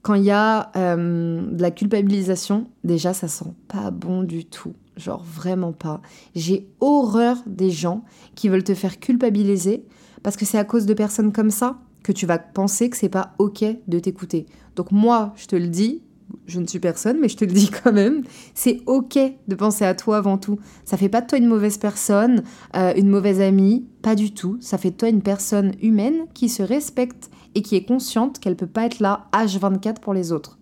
quand 0.02 0.16
il 0.16 0.24
y 0.24 0.32
a 0.32 0.72
euh, 0.76 1.42
de 1.50 1.62
la 1.62 1.72
culpabilisation, 1.72 2.68
déjà 2.84 3.14
ça 3.14 3.28
sent 3.28 3.54
pas 3.68 3.92
bon 3.92 4.24
du 4.24 4.46
tout. 4.46 4.74
Genre 4.98 5.24
vraiment 5.24 5.74
pas. 5.74 6.02
J'ai 6.36 6.70
horreur 6.80 7.38
des 7.48 7.70
gens 7.70 8.04
qui 8.36 8.50
veulent 8.50 8.64
te 8.64 8.76
faire 8.76 9.00
culpabiliser 9.00 9.86
parce 10.26 10.38
que 10.38 10.46
c'est 10.46 10.58
à 10.58 10.64
cause 10.64 10.88
de 10.88 10.96
personnes 10.96 11.32
comme 11.32 11.52
ça 11.52 11.78
que 12.02 12.12
tu 12.12 12.26
vas 12.26 12.40
penser 12.40 12.90
que 12.90 12.98
c'est 12.98 13.10
pas 13.10 13.36
ok 13.38 13.64
de 13.88 14.00
t'écouter. 14.00 14.48
Donc 14.76 14.92
moi, 14.92 15.34
je 15.36 15.46
te 15.46 15.56
le 15.56 15.68
dis, 15.68 16.02
je 16.48 16.60
ne 16.60 16.66
suis 16.66 16.80
personne, 16.80 17.20
mais 17.22 17.30
je 17.30 17.38
te 17.38 17.46
le 17.46 17.52
dis 17.52 17.70
quand 17.84 17.94
même, 17.94 18.24
c'est 18.56 18.82
ok 18.88 19.20
de 19.48 19.54
penser 19.54 19.86
à 19.86 19.94
toi 19.94 20.18
avant 20.18 20.40
tout. 20.40 20.58
Ça 20.84 20.98
fait 20.98 21.10
pas 21.10 21.22
de 21.22 21.28
toi 21.28 21.38
une 21.38 21.46
mauvaise 21.46 21.78
personne, 21.78 22.42
euh, 22.76 22.92
une 22.96 23.08
mauvaise 23.08 23.40
amie, 23.40 23.86
pas 24.02 24.16
du 24.16 24.34
tout. 24.34 24.58
Ça 24.62 24.80
fait 24.80 24.90
de 24.90 24.96
toi 24.96 25.10
une 25.10 25.22
personne 25.22 25.74
humaine 25.80 26.26
qui 26.34 26.50
se 26.50 26.64
respecte 26.64 27.30
et 27.54 27.62
qui 27.62 27.76
est 27.76 27.86
consciente 27.86 28.40
qu'elle 28.40 28.56
peut 28.56 28.66
pas 28.66 28.88
être 28.88 29.02
là 29.02 29.28
H24 29.32 30.00
pour 30.00 30.16
les 30.16 30.32
autres. 30.32 30.55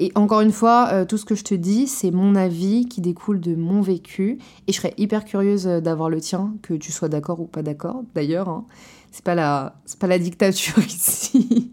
Et 0.00 0.12
encore 0.14 0.42
une 0.42 0.52
fois, 0.52 0.90
euh, 0.92 1.04
tout 1.04 1.18
ce 1.18 1.24
que 1.24 1.34
je 1.34 1.42
te 1.42 1.54
dis, 1.54 1.88
c'est 1.88 2.12
mon 2.12 2.36
avis 2.36 2.86
qui 2.86 3.00
découle 3.00 3.40
de 3.40 3.56
mon 3.56 3.80
vécu. 3.80 4.38
Et 4.68 4.72
je 4.72 4.76
serais 4.76 4.94
hyper 4.96 5.24
curieuse 5.24 5.66
euh, 5.66 5.80
d'avoir 5.80 6.08
le 6.08 6.20
tien, 6.20 6.54
que 6.62 6.74
tu 6.74 6.92
sois 6.92 7.08
d'accord 7.08 7.40
ou 7.40 7.46
pas 7.46 7.62
d'accord. 7.62 8.04
D'ailleurs, 8.14 8.48
hein. 8.48 8.64
c'est 9.10 9.24
pas 9.24 9.34
la, 9.34 10.18
dictature 10.18 10.78
ici. 10.86 11.72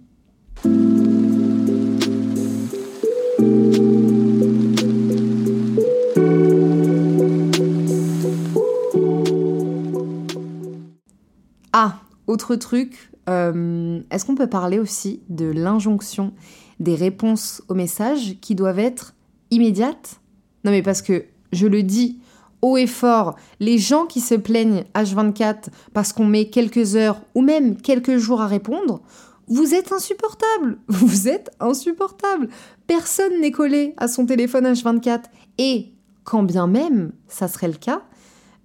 Ah, 11.74 12.00
autre 12.26 12.56
truc, 12.56 13.12
euh, 13.30 14.02
est-ce 14.10 14.26
qu'on 14.26 14.34
peut 14.34 14.50
parler 14.50 14.80
aussi 14.80 15.22
de 15.30 15.46
l'injonction 15.46 16.34
des 16.80 16.96
réponses 16.96 17.62
aux 17.68 17.74
messages 17.74 18.38
qui 18.42 18.56
doivent 18.56 18.80
être 18.80 19.14
immédiates 19.52 20.20
Non 20.64 20.72
mais 20.72 20.82
parce 20.82 21.02
que, 21.02 21.26
je 21.52 21.68
le 21.68 21.84
dis 21.84 22.20
haut 22.62 22.78
et 22.78 22.88
fort, 22.88 23.36
les 23.60 23.78
gens 23.78 24.06
qui 24.06 24.22
se 24.22 24.36
plaignent 24.36 24.86
H24 24.96 25.68
parce 25.94 26.14
qu'on 26.14 26.26
met 26.26 26.50
quelques 26.50 26.96
heures 26.96 27.22
ou 27.36 27.42
même 27.42 27.78
quelques 27.78 28.18
jours 28.18 28.42
à 28.42 28.48
répondre, 28.48 29.02
vous 29.48 29.76
êtes 29.76 29.92
insupportable. 29.92 30.80
Vous 30.88 31.28
êtes 31.28 31.52
insupportable. 31.60 32.50
Personne 32.88 33.42
n'est 33.42 33.52
collé 33.52 33.94
à 33.98 34.08
son 34.08 34.26
téléphone 34.26 34.66
H24. 34.66 35.26
Et 35.60 35.94
quand 36.24 36.42
bien 36.42 36.66
même 36.66 37.12
ça 37.28 37.48
serait 37.48 37.68
le 37.68 37.76
cas, 37.76 38.02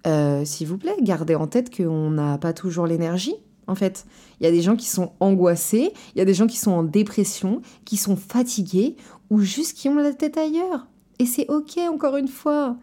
euh, 0.07 0.43
s'il 0.45 0.67
vous 0.67 0.79
plaît, 0.79 0.95
gardez 1.01 1.35
en 1.35 1.45
tête 1.45 1.75
qu'on 1.75 2.09
n'a 2.09 2.39
pas 2.39 2.53
toujours 2.53 2.87
l'énergie 2.87 3.35
en 3.67 3.75
fait. 3.75 4.05
Il 4.39 4.43
y 4.43 4.47
a 4.47 4.51
des 4.51 4.61
gens 4.61 4.75
qui 4.75 4.87
sont 4.87 5.13
angoissés, 5.19 5.93
il 6.15 6.19
y 6.19 6.21
a 6.21 6.25
des 6.25 6.33
gens 6.33 6.47
qui 6.47 6.57
sont 6.57 6.71
en 6.71 6.83
dépression, 6.83 7.61
qui 7.85 7.97
sont 7.97 8.15
fatigués 8.15 8.95
ou 9.29 9.39
juste 9.39 9.77
qui 9.77 9.89
ont 9.89 9.95
la 9.95 10.13
tête 10.13 10.37
ailleurs. 10.37 10.87
Et 11.19 11.25
c'est 11.25 11.49
ok, 11.49 11.77
encore 11.89 12.17
une 12.17 12.27
fois. 12.27 12.77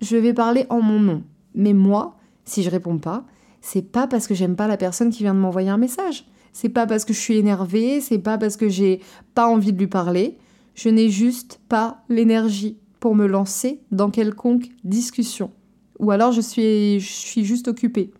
Je 0.00 0.16
vais 0.16 0.34
parler 0.34 0.66
en 0.70 0.80
mon 0.80 1.00
nom. 1.00 1.24
Mais 1.54 1.72
moi, 1.72 2.16
si 2.44 2.62
je 2.62 2.70
réponds 2.70 2.98
pas, 2.98 3.24
c'est 3.60 3.82
pas 3.82 4.06
parce 4.06 4.26
que 4.26 4.34
j'aime 4.34 4.56
pas 4.56 4.68
la 4.68 4.76
personne 4.76 5.10
qui 5.10 5.22
vient 5.22 5.34
de 5.34 5.40
m'envoyer 5.40 5.70
un 5.70 5.78
message. 5.78 6.26
C'est 6.52 6.68
pas 6.68 6.86
parce 6.86 7.04
que 7.04 7.12
je 7.12 7.18
suis 7.18 7.36
énervée, 7.36 8.00
c'est 8.00 8.18
pas 8.18 8.38
parce 8.38 8.56
que 8.56 8.68
j'ai 8.68 9.00
pas 9.34 9.48
envie 9.48 9.72
de 9.72 9.78
lui 9.78 9.88
parler. 9.88 10.38
Je 10.74 10.88
n'ai 10.88 11.10
juste 11.10 11.60
pas 11.68 12.04
l'énergie 12.08 12.78
pour 13.00 13.14
me 13.14 13.26
lancer 13.26 13.80
dans 13.90 14.10
quelconque 14.10 14.68
discussion. 14.84 15.50
Ou 15.98 16.10
alors 16.10 16.32
je 16.32 16.40
suis, 16.40 17.00
je 17.00 17.12
suis 17.12 17.44
juste 17.44 17.68
occupée. 17.68 18.10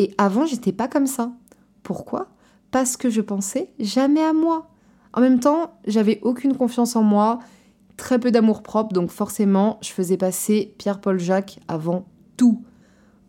Et 0.00 0.14
avant, 0.16 0.46
j'étais 0.46 0.72
pas 0.72 0.88
comme 0.88 1.06
ça. 1.06 1.30
Pourquoi? 1.82 2.28
Parce 2.70 2.96
que 2.96 3.10
je 3.10 3.20
pensais 3.20 3.70
jamais 3.78 4.22
à 4.22 4.32
moi. 4.32 4.70
En 5.12 5.20
même 5.20 5.40
temps, 5.40 5.74
j'avais 5.86 6.20
aucune 6.22 6.56
confiance 6.56 6.96
en 6.96 7.02
moi, 7.02 7.38
très 7.98 8.18
peu 8.18 8.30
d'amour 8.30 8.62
propre, 8.62 8.94
donc 8.94 9.10
forcément, 9.10 9.76
je 9.82 9.90
faisais 9.90 10.16
passer 10.16 10.74
Pierre-Paul 10.78 11.18
Jacques 11.20 11.60
avant 11.68 12.06
tout. 12.38 12.62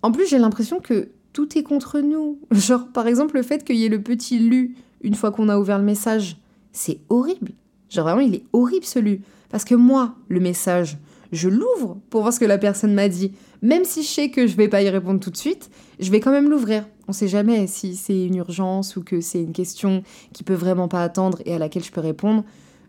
En 0.01 0.13
plus, 0.13 0.29
j'ai 0.29 0.39
l'impression 0.39 0.79
que 0.79 1.09
tout 1.33 1.57
est 1.57 1.63
contre 1.63 1.99
nous. 1.99 2.39
Genre, 2.51 2.87
par 2.87 3.05
exemple, 3.07 3.35
le 3.35 3.43
fait 3.43 3.65
qu'il 3.65 3.75
y 3.75 3.83
ait 3.83 3.89
le 3.89 4.01
petit 4.01 4.39
lu 4.39 4.77
une 5.01 5.15
fois 5.15 5.31
qu'on 5.31 5.49
a 5.49 5.59
ouvert 5.59 5.77
le 5.77 5.83
message, 5.83 6.37
c'est 6.71 7.01
horrible. 7.09 7.51
Genre, 7.89 8.05
vraiment, 8.05 8.21
il 8.21 8.33
est 8.33 8.45
horrible 8.53 8.85
ce 8.85 8.99
lu. 8.99 9.23
Parce 9.49 9.65
que 9.65 9.75
moi, 9.75 10.15
le 10.29 10.39
message, 10.39 10.99
je 11.31 11.49
l'ouvre 11.49 11.99
pour 12.09 12.21
voir 12.21 12.33
ce 12.33 12.39
que 12.39 12.45
la 12.45 12.57
personne 12.57 12.93
m'a 12.93 13.07
dit. 13.07 13.33
Même 13.61 13.85
si 13.85 14.03
je 14.03 14.07
sais 14.07 14.29
que 14.29 14.47
je 14.47 14.55
vais 14.55 14.67
pas 14.67 14.81
y 14.81 14.89
répondre 14.89 15.19
tout 15.19 15.29
de 15.29 15.37
suite, 15.37 15.69
je 15.99 16.11
vais 16.11 16.19
quand 16.19 16.31
même 16.31 16.49
l'ouvrir. 16.49 16.87
On 17.07 17.13
sait 17.13 17.27
jamais 17.27 17.67
si 17.67 17.95
c'est 17.95 18.25
une 18.25 18.35
urgence 18.35 18.95
ou 18.95 19.03
que 19.03 19.21
c'est 19.21 19.41
une 19.41 19.53
question 19.53 20.03
qui 20.33 20.43
peut 20.43 20.53
vraiment 20.53 20.87
pas 20.87 21.03
attendre 21.03 21.41
et 21.45 21.53
à 21.53 21.59
laquelle 21.59 21.83
je 21.83 21.91
peux 21.91 22.01
répondre. 22.01 22.43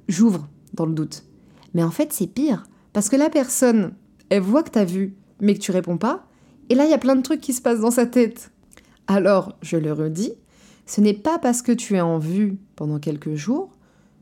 J'ouvre 0.09 0.49
dans 0.75 0.87
le 0.87 0.95
doute. 0.95 1.25
Mais 1.75 1.83
en 1.83 1.91
fait, 1.91 2.13
c'est 2.13 2.27
pire. 2.27 2.65
Parce 2.93 3.09
que 3.09 3.17
la 3.17 3.31
personne, 3.31 3.95
elle 4.29 4.43
voit 4.43 4.63
que 4.63 4.71
tu 4.71 4.79
as 4.79 4.85
vu, 4.85 5.17
mais 5.41 5.55
que 5.55 5.61
tu 5.61 5.71
réponds 5.71 5.99
pas. 5.99 6.27
Et 6.69 6.75
là, 6.75 6.85
il 6.85 6.91
y 6.91 6.95
a 6.95 6.99
plein 6.99 7.17
de 7.17 7.23
trucs 7.23 7.41
qui 7.41 7.53
se 7.53 7.63
passent 7.63 7.81
dans 7.81 7.91
sa 7.91 8.07
tête. 8.07 8.51
Alors, 9.07 9.57
je 9.63 9.77
le 9.77 9.93
redis, 9.93 10.33
ce 10.87 11.01
n'est 11.01 11.15
pas 11.15 11.39
parce 11.39 11.63
que 11.63 11.73
tu 11.73 11.97
es 11.97 12.01
en 12.01 12.19
vue 12.19 12.59
pendant 12.77 12.99
quelques 12.99 13.35
jours 13.35 13.71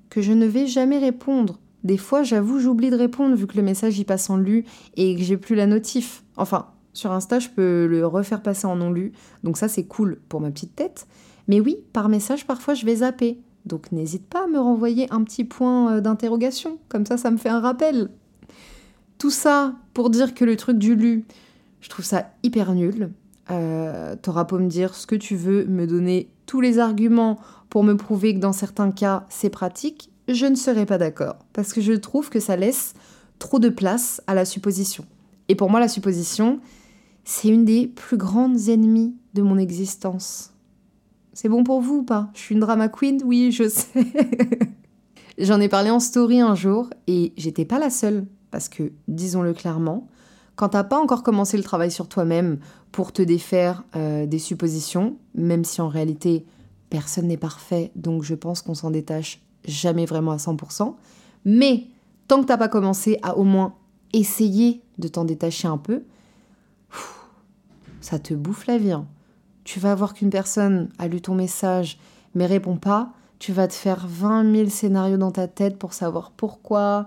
que 0.08 0.22
je 0.22 0.32
ne 0.32 0.46
vais 0.46 0.66
jamais 0.66 0.98
répondre. 0.98 1.60
Des 1.84 1.96
fois, 1.96 2.22
j'avoue, 2.22 2.60
j'oublie 2.60 2.90
de 2.90 2.96
répondre 2.96 3.34
vu 3.34 3.46
que 3.46 3.56
le 3.56 3.62
message 3.62 3.98
y 3.98 4.04
passe 4.04 4.28
en 4.30 4.36
lu 4.36 4.64
et 4.96 5.16
que 5.16 5.22
j'ai 5.22 5.36
plus 5.36 5.54
la 5.54 5.66
notif. 5.66 6.24
Enfin, 6.36 6.66
sur 6.92 7.12
Insta, 7.12 7.38
je 7.38 7.48
peux 7.48 7.86
le 7.86 8.06
refaire 8.06 8.42
passer 8.42 8.66
en 8.66 8.76
non 8.76 8.90
lu. 8.90 9.12
Donc 9.44 9.56
ça, 9.56 9.68
c'est 9.68 9.84
cool 9.84 10.20
pour 10.28 10.40
ma 10.40 10.50
petite 10.50 10.76
tête. 10.76 11.06
Mais 11.48 11.60
oui, 11.60 11.78
par 11.92 12.08
message, 12.08 12.46
parfois, 12.46 12.74
je 12.74 12.84
vais 12.84 12.96
zapper. 12.96 13.40
Donc 13.66 13.92
n'hésite 13.92 14.26
pas 14.26 14.44
à 14.44 14.46
me 14.46 14.58
renvoyer 14.58 15.06
un 15.12 15.22
petit 15.22 15.44
point 15.44 15.96
euh, 15.96 16.00
d'interrogation. 16.00 16.78
Comme 16.88 17.06
ça, 17.06 17.16
ça 17.16 17.30
me 17.30 17.36
fait 17.36 17.48
un 17.48 17.60
rappel. 17.60 18.08
Tout 19.18 19.30
ça 19.30 19.74
pour 19.92 20.10
dire 20.10 20.34
que 20.34 20.44
le 20.44 20.56
truc 20.56 20.78
du 20.78 20.94
lu, 20.94 21.24
je 21.80 21.88
trouve 21.88 22.04
ça 22.04 22.30
hyper 22.42 22.74
nul. 22.74 23.10
Euh, 23.50 24.16
T'auras 24.20 24.44
pour 24.44 24.58
me 24.58 24.68
dire 24.68 24.94
ce 24.94 25.06
que 25.06 25.16
tu 25.16 25.36
veux, 25.36 25.66
me 25.66 25.86
donner 25.86 26.30
tous 26.46 26.60
les 26.60 26.78
arguments 26.78 27.38
pour 27.68 27.84
me 27.84 27.96
prouver 27.96 28.34
que 28.34 28.40
dans 28.40 28.52
certains 28.52 28.90
cas, 28.90 29.26
c'est 29.28 29.50
pratique 29.50 30.09
je 30.34 30.46
ne 30.46 30.54
serais 30.54 30.86
pas 30.86 30.98
d'accord, 30.98 31.36
parce 31.52 31.72
que 31.72 31.80
je 31.80 31.92
trouve 31.92 32.30
que 32.30 32.40
ça 32.40 32.56
laisse 32.56 32.94
trop 33.38 33.58
de 33.58 33.68
place 33.68 34.22
à 34.26 34.34
la 34.34 34.44
supposition. 34.44 35.04
Et 35.48 35.54
pour 35.54 35.70
moi, 35.70 35.80
la 35.80 35.88
supposition, 35.88 36.60
c'est 37.24 37.48
une 37.48 37.64
des 37.64 37.86
plus 37.86 38.16
grandes 38.16 38.68
ennemies 38.68 39.16
de 39.34 39.42
mon 39.42 39.58
existence. 39.58 40.52
C'est 41.32 41.48
bon 41.48 41.64
pour 41.64 41.80
vous 41.80 41.98
ou 41.98 42.02
pas? 42.02 42.30
Je 42.34 42.40
suis 42.40 42.54
une 42.54 42.60
drama 42.60 42.88
queen? 42.88 43.20
Oui, 43.24 43.50
je 43.52 43.68
sais. 43.68 44.06
J'en 45.38 45.60
ai 45.60 45.68
parlé 45.68 45.90
en 45.90 46.00
story 46.00 46.40
un 46.40 46.54
jour 46.54 46.90
et 47.06 47.32
j'étais 47.36 47.64
pas 47.64 47.78
la 47.78 47.90
seule, 47.90 48.26
parce 48.50 48.68
que, 48.68 48.92
disons-le 49.08 49.54
clairement, 49.54 50.08
quand 50.56 50.70
t'as 50.70 50.84
pas 50.84 50.98
encore 50.98 51.22
commencé 51.22 51.56
le 51.56 51.62
travail 51.62 51.90
sur 51.90 52.08
toi-même 52.08 52.58
pour 52.92 53.12
te 53.12 53.22
défaire 53.22 53.82
euh, 53.96 54.26
des 54.26 54.38
suppositions, 54.38 55.16
même 55.34 55.64
si 55.64 55.80
en 55.80 55.88
réalité 55.88 56.44
personne 56.90 57.28
n'est 57.28 57.38
parfait, 57.38 57.92
donc 57.96 58.22
je 58.22 58.34
pense 58.34 58.60
qu'on 58.60 58.74
s'en 58.74 58.90
détache 58.90 59.40
jamais 59.64 60.06
vraiment 60.06 60.32
à 60.32 60.36
100%. 60.36 60.94
Mais 61.44 61.86
tant 62.28 62.40
que 62.40 62.46
t'as 62.46 62.56
pas 62.56 62.68
commencé 62.68 63.18
à 63.22 63.36
au 63.36 63.44
moins 63.44 63.74
essayer 64.12 64.82
de 64.98 65.08
t'en 65.08 65.24
détacher 65.24 65.68
un 65.68 65.78
peu, 65.78 66.02
ça 68.00 68.18
te 68.18 68.34
bouffe 68.34 68.66
la 68.66 68.78
vie. 68.78 68.92
Hein. 68.92 69.06
Tu 69.64 69.80
vas 69.80 69.94
voir 69.94 70.14
qu'une 70.14 70.30
personne 70.30 70.88
a 70.98 71.08
lu 71.08 71.20
ton 71.20 71.34
message 71.34 71.98
mais 72.34 72.46
répond 72.46 72.76
pas, 72.76 73.12
tu 73.38 73.52
vas 73.52 73.66
te 73.66 73.72
faire 73.72 74.06
20 74.06 74.54
000 74.54 74.70
scénarios 74.70 75.16
dans 75.16 75.30
ta 75.30 75.48
tête 75.48 75.78
pour 75.78 75.94
savoir 75.94 76.30
pourquoi. 76.30 77.06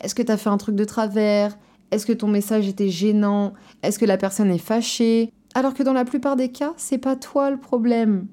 Est-ce 0.00 0.14
que 0.14 0.22
tu 0.22 0.32
as 0.32 0.36
fait 0.36 0.50
un 0.50 0.58
truc 0.58 0.74
de 0.74 0.84
travers? 0.84 1.56
Est-ce 1.90 2.04
que 2.04 2.12
ton 2.12 2.28
message 2.28 2.68
était 2.68 2.90
gênant? 2.90 3.54
Est-ce 3.82 3.98
que 3.98 4.04
la 4.04 4.18
personne 4.18 4.50
est 4.50 4.58
fâchée? 4.58 5.32
Alors 5.54 5.74
que 5.74 5.82
dans 5.82 5.92
la 5.92 6.04
plupart 6.04 6.36
des 6.36 6.50
cas, 6.50 6.74
c'est 6.76 6.98
pas 6.98 7.16
toi 7.16 7.50
le 7.50 7.58
problème. 7.58 8.26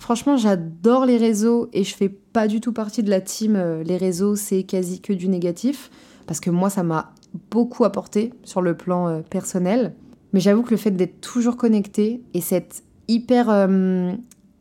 Franchement, 0.00 0.38
j'adore 0.38 1.04
les 1.04 1.18
réseaux 1.18 1.68
et 1.74 1.84
je 1.84 1.94
fais 1.94 2.08
pas 2.08 2.48
du 2.48 2.62
tout 2.62 2.72
partie 2.72 3.02
de 3.02 3.10
la 3.10 3.20
team 3.20 3.54
euh, 3.54 3.84
les 3.84 3.98
réseaux, 3.98 4.34
c'est 4.34 4.62
quasi 4.62 5.02
que 5.02 5.12
du 5.12 5.28
négatif 5.28 5.90
parce 6.26 6.40
que 6.40 6.48
moi 6.48 6.70
ça 6.70 6.82
m'a 6.82 7.12
beaucoup 7.50 7.84
apporté 7.84 8.32
sur 8.42 8.62
le 8.62 8.74
plan 8.74 9.08
euh, 9.08 9.20
personnel. 9.20 9.94
Mais 10.32 10.40
j'avoue 10.40 10.62
que 10.62 10.70
le 10.70 10.78
fait 10.78 10.90
d'être 10.90 11.20
toujours 11.20 11.58
connecté 11.58 12.22
et 12.32 12.40
cette 12.40 12.82
hyper 13.08 13.50
euh, 13.50 14.12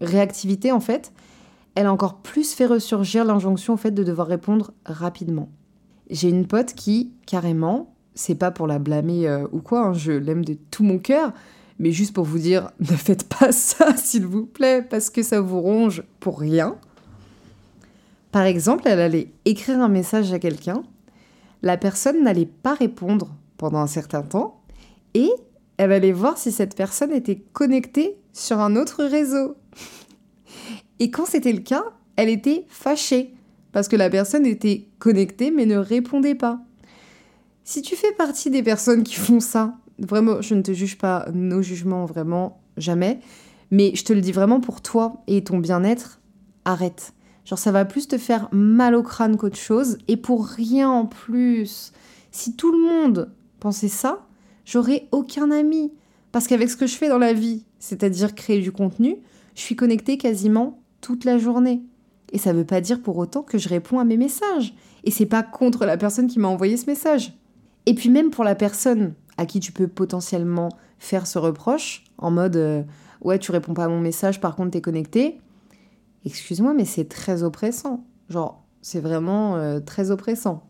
réactivité 0.01 0.73
en 0.73 0.81
fait, 0.81 1.13
elle 1.73 1.85
a 1.85 1.93
encore 1.93 2.17
plus 2.17 2.53
fait 2.53 2.65
ressurgir 2.65 3.23
l'injonction 3.23 3.75
au 3.75 3.77
fait 3.77 3.91
de 3.91 4.03
devoir 4.03 4.27
répondre 4.27 4.73
rapidement. 4.85 5.47
J'ai 6.09 6.27
une 6.27 6.47
pote 6.47 6.73
qui, 6.73 7.13
carrément, 7.25 7.95
c'est 8.13 8.35
pas 8.35 8.51
pour 8.51 8.67
la 8.67 8.77
blâmer 8.77 9.45
ou 9.53 9.61
quoi, 9.61 9.85
hein, 9.85 9.93
je 9.93 10.11
l'aime 10.11 10.43
de 10.43 10.57
tout 10.69 10.83
mon 10.83 10.99
cœur, 10.99 11.31
mais 11.79 11.91
juste 11.91 12.13
pour 12.13 12.25
vous 12.25 12.37
dire, 12.39 12.71
ne 12.79 12.85
faites 12.85 13.27
pas 13.27 13.51
ça, 13.51 13.95
s'il 13.97 14.25
vous 14.25 14.45
plaît, 14.45 14.85
parce 14.87 15.09
que 15.09 15.23
ça 15.23 15.41
vous 15.41 15.61
ronge 15.61 16.03
pour 16.19 16.39
rien. 16.39 16.75
Par 18.31 18.43
exemple, 18.43 18.83
elle 18.85 18.99
allait 18.99 19.31
écrire 19.45 19.79
un 19.79 19.87
message 19.87 20.31
à 20.33 20.39
quelqu'un, 20.39 20.83
la 21.63 21.77
personne 21.77 22.23
n'allait 22.23 22.45
pas 22.45 22.75
répondre 22.75 23.33
pendant 23.57 23.79
un 23.79 23.87
certain 23.87 24.21
temps, 24.21 24.61
et 25.13 25.29
elle 25.77 25.91
allait 25.91 26.11
voir 26.11 26.37
si 26.37 26.51
cette 26.51 26.75
personne 26.75 27.11
était 27.11 27.41
connectée 27.53 28.17
sur 28.33 28.59
un 28.59 28.75
autre 28.75 29.03
réseau. 29.03 29.55
Et 30.99 31.09
quand 31.09 31.25
c'était 31.25 31.53
le 31.53 31.61
cas, 31.61 31.85
Elle 32.17 32.27
était 32.27 32.65
fâchée 32.67 33.33
parce 33.71 33.87
que 33.87 33.95
la 33.95 34.09
personne 34.09 34.45
était 34.45 34.89
connectée 34.99 35.51
mais 35.51 35.65
ne 35.65 35.77
répondait 35.77 36.35
pas. 36.35 36.59
Si 37.63 37.81
tu 37.81 37.95
fais 37.95 38.11
partie 38.11 38.49
des 38.49 38.61
personnes 38.61 39.03
qui 39.03 39.15
font 39.15 39.39
ça, 39.39 39.77
vraiment, 39.99 40.41
je 40.41 40.55
ne 40.55 40.61
te 40.61 40.71
juge 40.73 40.97
pas, 40.97 41.27
nos 41.33 41.61
jugements, 41.61 42.05
vraiment, 42.05 42.61
jamais. 42.77 43.19
Mais 43.71 43.91
je 43.95 44.03
te 44.03 44.13
le 44.13 44.21
dis 44.21 44.31
vraiment 44.31 44.59
pour 44.59 44.81
toi 44.81 45.23
et 45.27 45.43
ton 45.43 45.59
bien-être, 45.59 46.19
arrête. 46.65 47.13
Genre, 47.45 47.59
ça 47.59 47.71
va 47.71 47.85
plus 47.85 48.07
te 48.07 48.17
faire 48.17 48.47
mal 48.51 48.95
au 48.95 49.03
crâne 49.03 49.37
qu'autre 49.37 49.57
chose, 49.57 49.97
et 50.07 50.17
pour 50.17 50.45
rien 50.45 50.89
en 50.89 51.05
plus. 51.05 51.93
Si 52.31 52.55
tout 52.55 52.71
le 52.71 52.79
monde 52.79 53.31
pensait 53.59 53.87
ça, 53.87 54.27
j'aurais 54.65 55.07
aucun 55.11 55.51
ami. 55.51 55.91
Parce 56.31 56.47
qu'avec 56.47 56.69
ce 56.69 56.77
que 56.77 56.85
je 56.87 56.95
fais 56.95 57.09
dans 57.09 57.17
la 57.17 57.33
vie, 57.33 57.65
c'est-à-dire 57.79 58.35
créer 58.35 58.59
du 58.59 58.71
contenu, 58.71 59.17
je 59.55 59.61
suis 59.61 59.75
connectée 59.75 60.17
quasiment 60.17 60.79
toute 61.01 61.25
la 61.25 61.37
journée. 61.37 61.81
Et 62.31 62.37
ça 62.37 62.53
ne 62.53 62.59
veut 62.59 62.65
pas 62.65 62.81
dire 62.81 63.01
pour 63.01 63.17
autant 63.17 63.41
que 63.41 63.57
je 63.57 63.69
réponds 63.69 63.99
à 63.99 64.05
mes 64.05 64.17
messages. 64.17 64.75
Et 65.03 65.11
c'est 65.11 65.25
pas 65.25 65.41
contre 65.41 65.85
la 65.85 65.97
personne 65.97 66.27
qui 66.27 66.39
m'a 66.39 66.47
envoyé 66.47 66.77
ce 66.77 66.85
message. 66.85 67.33
Et 67.85 67.95
puis 67.95 68.09
même 68.09 68.29
pour 68.29 68.43
la 68.43 68.55
personne 68.55 69.13
à 69.39 69.45
qui 69.45 69.61
tu 69.61 69.71
peux 69.71 69.87
potentiellement 69.87 70.67
faire 70.99 71.25
ce 71.25 71.39
reproche, 71.39 72.03
en 72.17 72.29
mode 72.29 72.57
euh, 72.57 72.83
ouais 73.21 73.39
tu 73.39 73.53
réponds 73.53 73.73
pas 73.73 73.85
à 73.85 73.87
mon 73.87 74.01
message, 74.01 74.41
par 74.41 74.55
contre 74.55 74.71
t'es 74.71 74.81
connecté. 74.81 75.39
Excuse-moi, 76.25 76.73
mais 76.73 76.83
c'est 76.83 77.05
très 77.05 77.43
oppressant. 77.43 78.03
Genre, 78.29 78.61
c'est 78.81 78.99
vraiment 78.99 79.55
euh, 79.55 79.79
très 79.79 80.11
oppressant. 80.11 80.67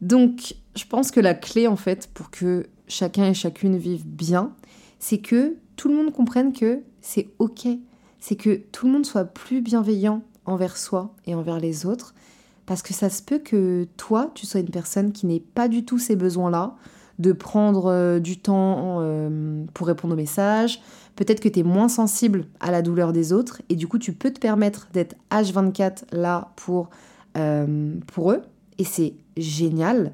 Donc, 0.00 0.54
je 0.76 0.84
pense 0.84 1.10
que 1.10 1.18
la 1.18 1.34
clé, 1.34 1.66
en 1.66 1.74
fait, 1.74 2.08
pour 2.14 2.30
que 2.30 2.68
chacun 2.86 3.24
et 3.24 3.34
chacune 3.34 3.76
vivent 3.76 4.06
bien, 4.06 4.52
c'est 5.00 5.18
que 5.18 5.56
tout 5.74 5.88
le 5.88 5.96
monde 5.96 6.12
comprenne 6.12 6.52
que 6.52 6.82
c'est 7.00 7.30
OK. 7.40 7.66
C'est 8.20 8.36
que 8.36 8.54
tout 8.70 8.86
le 8.86 8.92
monde 8.92 9.06
soit 9.06 9.24
plus 9.24 9.60
bienveillant 9.60 10.22
envers 10.44 10.76
soi 10.76 11.12
et 11.26 11.34
envers 11.34 11.58
les 11.58 11.84
autres. 11.84 12.14
Parce 12.64 12.82
que 12.82 12.94
ça 12.94 13.10
se 13.10 13.22
peut 13.22 13.40
que 13.40 13.88
toi, 13.96 14.30
tu 14.34 14.46
sois 14.46 14.60
une 14.60 14.70
personne 14.70 15.10
qui 15.10 15.26
n'ait 15.26 15.40
pas 15.40 15.66
du 15.66 15.84
tout 15.84 15.98
ces 15.98 16.14
besoins-là, 16.14 16.76
de 17.18 17.32
prendre 17.32 17.86
euh, 17.86 18.18
du 18.18 18.38
temps 18.38 18.98
euh, 19.00 19.64
pour 19.74 19.86
répondre 19.86 20.14
aux 20.14 20.16
messages. 20.16 20.80
Peut-être 21.16 21.40
que 21.40 21.48
tu 21.48 21.60
es 21.60 21.62
moins 21.62 21.88
sensible 21.88 22.46
à 22.60 22.70
la 22.70 22.82
douleur 22.82 23.12
des 23.12 23.32
autres 23.32 23.62
et 23.68 23.76
du 23.76 23.86
coup, 23.86 23.98
tu 23.98 24.12
peux 24.12 24.32
te 24.32 24.40
permettre 24.40 24.88
d'être 24.92 25.14
H24 25.30 26.04
là 26.12 26.52
pour, 26.56 26.90
euh, 27.36 27.94
pour 28.06 28.32
eux. 28.32 28.42
Et 28.78 28.84
c'est 28.84 29.14
génial. 29.36 30.12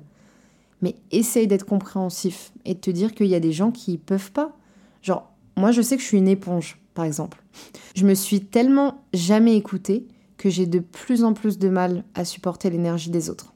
Mais 0.83 0.97
essaye 1.11 1.47
d'être 1.47 1.67
compréhensif 1.67 2.53
et 2.65 2.75
de 2.75 2.81
te 2.81 2.91
dire 2.91 3.15
qu'il 3.15 3.27
y 3.27 3.35
a 3.35 3.41
des 3.41 3.53
gens 3.53 3.71
qui 3.71 3.99
peuvent 3.99 4.33
pas. 4.33 4.57
Genre, 5.03 5.29
moi, 5.57 5.73
je 5.73 5.83
sais 5.83 5.97
que 5.97 6.03
je 6.03 6.07
suis 6.07 6.19
une 6.19 6.29
éponge, 6.29 6.79
par 6.95 7.05
exemple. 7.05 7.43
Je 7.95 8.07
me 8.07 8.15
suis 8.15 8.45
tellement 8.45 9.03
jamais 9.13 9.57
écoutée 9.57 10.07
que 10.37 10.51
j'ai 10.51 10.67
de 10.67 10.79
plus 10.79 11.25
en 11.25 11.33
plus 11.33 11.59
de 11.59 11.69
mal 11.69 12.05
à 12.15 12.25
supporter 12.25 12.71
l'énergie 12.71 13.11
des 13.11 13.29
autres. 13.29 13.55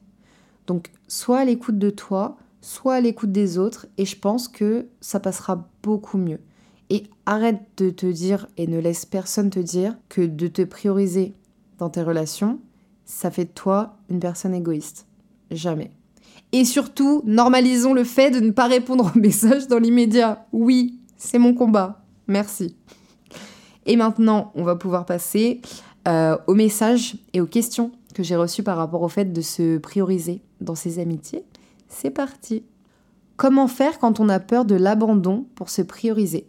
Donc, 0.66 0.90
soit 1.08 1.38
à 1.38 1.44
l'écoute 1.44 1.78
de 1.78 1.90
toi, 1.90 2.36
soit 2.62 2.94
à 2.94 3.00
l'écoute 3.00 3.32
des 3.32 3.58
autres, 3.58 3.86
et 3.98 4.06
je 4.06 4.16
pense 4.16 4.48
que 4.48 4.86
ça 5.02 5.20
passera 5.20 5.68
beaucoup 5.82 6.16
mieux. 6.16 6.40
Et 6.88 7.04
arrête 7.26 7.60
de 7.76 7.90
te 7.90 8.06
dire, 8.06 8.46
et 8.56 8.66
ne 8.66 8.78
laisse 8.78 9.04
personne 9.04 9.50
te 9.50 9.58
dire, 9.58 9.96
que 10.08 10.22
de 10.22 10.46
te 10.46 10.62
prioriser 10.62 11.34
dans 11.78 11.90
tes 11.90 12.02
relations, 12.02 12.60
ça 13.04 13.30
fait 13.30 13.46
de 13.46 13.50
toi 13.50 13.98
une 14.08 14.20
personne 14.20 14.54
égoïste. 14.54 15.06
Jamais. 15.50 15.90
Et 16.52 16.64
surtout, 16.64 17.22
normalisons 17.26 17.94
le 17.94 18.04
fait 18.04 18.30
de 18.30 18.40
ne 18.40 18.52
pas 18.52 18.68
répondre 18.68 19.10
aux 19.14 19.18
messages 19.18 19.66
dans 19.68 19.78
l'immédiat. 19.78 20.46
Oui, 20.52 21.00
c'est 21.16 21.38
mon 21.38 21.54
combat. 21.54 22.04
Merci. 22.28 22.76
Et 23.86 23.96
maintenant, 23.96 24.52
on 24.54 24.62
va 24.62 24.76
pouvoir 24.76 25.04
passer 25.04 25.60
euh, 26.06 26.36
aux 26.46 26.54
messages 26.54 27.16
et 27.32 27.40
aux 27.40 27.46
questions 27.46 27.90
que 28.14 28.22
j'ai 28.22 28.36
reçues 28.36 28.62
par 28.62 28.76
rapport 28.76 29.02
au 29.02 29.08
fait 29.08 29.32
de 29.32 29.40
se 29.40 29.78
prioriser 29.78 30.42
dans 30.60 30.74
ses 30.74 30.98
amitiés. 30.98 31.44
C'est 31.92 32.10
parti. 32.10 32.64
Comment 33.36 33.68
faire 33.68 33.98
quand 33.98 34.18
on 34.18 34.28
a 34.28 34.40
peur 34.40 34.64
de 34.64 34.74
l'abandon 34.74 35.44
pour 35.54 35.68
se 35.68 35.82
prioriser? 35.82 36.46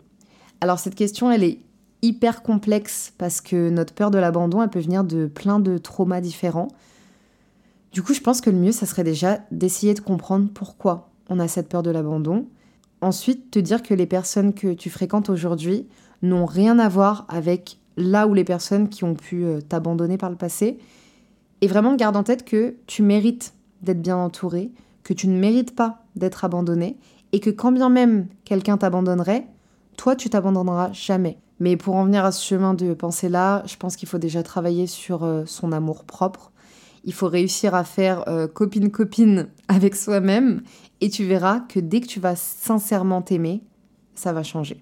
Alors 0.61 0.79
cette 0.79 0.95
question, 0.95 1.29
elle 1.29 1.43
est 1.43 1.59
hyper 2.01 2.43
complexe 2.43 3.13
parce 3.17 3.41
que 3.41 3.69
notre 3.69 3.93
peur 3.93 4.09
de 4.09 4.17
l'abandon, 4.17 4.63
elle 4.63 4.69
peut 4.69 4.79
venir 4.79 5.03
de 5.03 5.27
plein 5.27 5.59
de 5.59 5.77
traumas 5.77 6.21
différents. 6.21 6.69
Du 7.91 8.01
coup, 8.01 8.13
je 8.13 8.21
pense 8.21 8.41
que 8.41 8.49
le 8.49 8.57
mieux, 8.57 8.71
ça 8.71 8.85
serait 8.85 9.03
déjà 9.03 9.41
d'essayer 9.51 9.93
de 9.93 9.99
comprendre 9.99 10.49
pourquoi 10.51 11.09
on 11.29 11.39
a 11.39 11.47
cette 11.47 11.69
peur 11.69 11.83
de 11.83 11.91
l'abandon. 11.91 12.47
Ensuite, 13.01 13.51
te 13.51 13.59
dire 13.59 13.83
que 13.83 13.93
les 13.93 14.07
personnes 14.07 14.53
que 14.53 14.73
tu 14.73 14.89
fréquentes 14.89 15.29
aujourd'hui 15.29 15.87
n'ont 16.21 16.45
rien 16.45 16.79
à 16.79 16.87
voir 16.87 17.25
avec 17.27 17.79
là 17.97 18.27
où 18.27 18.33
les 18.33 18.45
personnes 18.45 18.87
qui 18.87 19.03
ont 19.03 19.13
pu 19.13 19.43
euh, 19.43 19.59
t'abandonner 19.61 20.17
par 20.17 20.29
le 20.29 20.37
passé. 20.37 20.79
Et 21.61 21.67
vraiment, 21.67 21.95
garde 21.95 22.15
en 22.15 22.23
tête 22.23 22.45
que 22.45 22.75
tu 22.87 23.03
mérites 23.03 23.53
d'être 23.81 24.01
bien 24.01 24.17
entouré, 24.17 24.71
que 25.03 25.13
tu 25.13 25.27
ne 25.27 25.37
mérites 25.37 25.75
pas 25.75 26.03
d'être 26.15 26.45
abandonné, 26.45 26.97
et 27.31 27.39
que 27.39 27.49
quand 27.49 27.71
bien 27.71 27.89
même 27.89 28.27
quelqu'un 28.45 28.77
t'abandonnerait, 28.77 29.47
toi, 29.97 30.15
tu 30.15 30.29
t'abandonneras 30.29 30.91
jamais. 30.93 31.37
Mais 31.59 31.77
pour 31.77 31.95
en 31.95 32.05
venir 32.05 32.25
à 32.25 32.31
ce 32.31 32.45
chemin 32.45 32.73
de 32.73 32.93
pensée-là, 32.93 33.63
je 33.65 33.75
pense 33.77 33.95
qu'il 33.95 34.07
faut 34.07 34.17
déjà 34.17 34.43
travailler 34.43 34.87
sur 34.87 35.23
euh, 35.23 35.43
son 35.45 35.71
amour 35.71 36.03
propre, 36.03 36.51
il 37.05 37.13
faut 37.13 37.27
réussir 37.27 37.75
à 37.75 37.83
faire 37.83 38.23
copine-copine 38.53 39.39
euh, 39.39 39.45
avec 39.67 39.95
soi-même 39.95 40.61
et 41.01 41.09
tu 41.09 41.25
verras 41.25 41.59
que 41.59 41.79
dès 41.79 41.99
que 41.99 42.07
tu 42.07 42.19
vas 42.19 42.35
sincèrement 42.35 43.21
t'aimer, 43.21 43.61
ça 44.15 44.31
va 44.31 44.43
changer. 44.43 44.81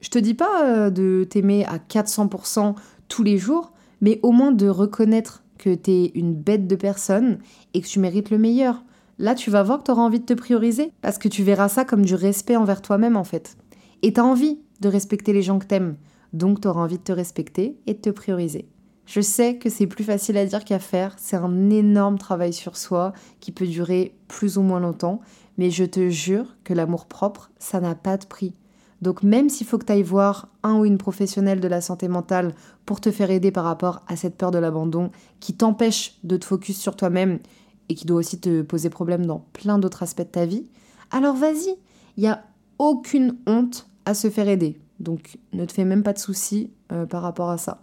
Je 0.00 0.08
te 0.08 0.18
dis 0.18 0.34
pas 0.34 0.64
euh, 0.64 0.90
de 0.90 1.24
t'aimer 1.28 1.64
à 1.66 1.78
400% 1.78 2.74
tous 3.08 3.22
les 3.22 3.38
jours, 3.38 3.72
mais 4.00 4.18
au 4.22 4.32
moins 4.32 4.50
de 4.50 4.68
reconnaître 4.68 5.44
que 5.58 5.74
tu 5.74 5.90
es 5.92 6.06
une 6.14 6.34
bête 6.34 6.66
de 6.66 6.74
personne 6.74 7.38
et 7.74 7.80
que 7.80 7.86
tu 7.86 8.00
mérites 8.00 8.30
le 8.30 8.38
meilleur. 8.38 8.82
Là, 9.18 9.34
tu 9.34 9.50
vas 9.50 9.62
voir 9.62 9.78
que 9.78 9.84
tu 9.84 9.90
auras 9.90 10.02
envie 10.02 10.20
de 10.20 10.24
te 10.24 10.32
prioriser 10.32 10.92
parce 11.00 11.18
que 11.18 11.28
tu 11.28 11.42
verras 11.42 11.68
ça 11.68 11.84
comme 11.84 12.04
du 12.04 12.14
respect 12.14 12.56
envers 12.56 12.82
toi-même 12.82 13.16
en 13.16 13.24
fait. 13.24 13.56
Et 14.02 14.12
tu 14.12 14.20
as 14.20 14.24
envie 14.24 14.60
de 14.80 14.88
respecter 14.88 15.32
les 15.32 15.42
gens 15.42 15.58
que 15.58 15.66
t'aimes, 15.66 15.96
donc 16.32 16.60
tu 16.60 16.68
auras 16.68 16.82
envie 16.82 16.98
de 16.98 17.02
te 17.02 17.12
respecter 17.12 17.78
et 17.86 17.94
de 17.94 18.00
te 18.00 18.10
prioriser. 18.10 18.68
Je 19.06 19.20
sais 19.20 19.56
que 19.56 19.68
c'est 19.68 19.86
plus 19.86 20.04
facile 20.04 20.36
à 20.38 20.46
dire 20.46 20.64
qu'à 20.64 20.78
faire, 20.78 21.14
c'est 21.18 21.36
un 21.36 21.70
énorme 21.70 22.18
travail 22.18 22.52
sur 22.52 22.76
soi 22.76 23.12
qui 23.40 23.52
peut 23.52 23.66
durer 23.66 24.14
plus 24.28 24.58
ou 24.58 24.62
moins 24.62 24.80
longtemps, 24.80 25.20
mais 25.58 25.70
je 25.70 25.84
te 25.84 26.08
jure 26.08 26.56
que 26.64 26.72
l'amour 26.72 27.06
propre, 27.06 27.50
ça 27.58 27.80
n'a 27.80 27.94
pas 27.94 28.16
de 28.16 28.26
prix. 28.26 28.54
Donc 29.02 29.24
même 29.24 29.48
s'il 29.48 29.66
faut 29.66 29.78
que 29.78 29.84
tu 29.84 29.92
ailles 29.92 30.04
voir 30.04 30.48
un 30.62 30.78
ou 30.78 30.84
une 30.84 30.96
professionnelle 30.96 31.60
de 31.60 31.66
la 31.66 31.80
santé 31.80 32.06
mentale 32.06 32.54
pour 32.86 33.00
te 33.00 33.10
faire 33.10 33.32
aider 33.32 33.50
par 33.50 33.64
rapport 33.64 34.00
à 34.06 34.14
cette 34.14 34.36
peur 34.36 34.52
de 34.52 34.58
l'abandon 34.58 35.10
qui 35.40 35.54
t'empêche 35.54 36.18
de 36.22 36.36
te 36.36 36.44
focus 36.44 36.78
sur 36.78 36.94
toi-même 36.94 37.40
et 37.88 37.94
qui 37.94 38.06
doit 38.06 38.18
aussi 38.18 38.40
te 38.40 38.62
poser 38.62 38.90
problème 38.90 39.26
dans 39.26 39.44
plein 39.52 39.78
d'autres 39.78 40.02
aspects 40.02 40.22
de 40.22 40.26
ta 40.26 40.46
vie, 40.46 40.64
alors 41.10 41.36
vas-y, 41.36 41.76
il 42.16 42.22
n'y 42.22 42.28
a 42.28 42.44
aucune 42.78 43.36
honte 43.46 43.86
à 44.04 44.14
se 44.14 44.30
faire 44.30 44.48
aider. 44.48 44.80
Donc 45.00 45.38
ne 45.52 45.64
te 45.64 45.72
fais 45.72 45.84
même 45.84 46.02
pas 46.02 46.12
de 46.12 46.18
soucis 46.18 46.70
euh, 46.92 47.06
par 47.06 47.22
rapport 47.22 47.50
à 47.50 47.58
ça. 47.58 47.82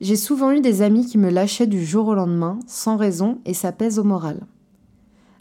J'ai 0.00 0.16
souvent 0.16 0.52
eu 0.52 0.60
des 0.60 0.82
amis 0.82 1.06
qui 1.06 1.18
me 1.18 1.30
lâchaient 1.30 1.66
du 1.66 1.84
jour 1.84 2.08
au 2.08 2.14
lendemain, 2.14 2.60
sans 2.66 2.96
raison, 2.96 3.40
et 3.44 3.54
ça 3.54 3.72
pèse 3.72 3.98
au 3.98 4.04
moral. 4.04 4.46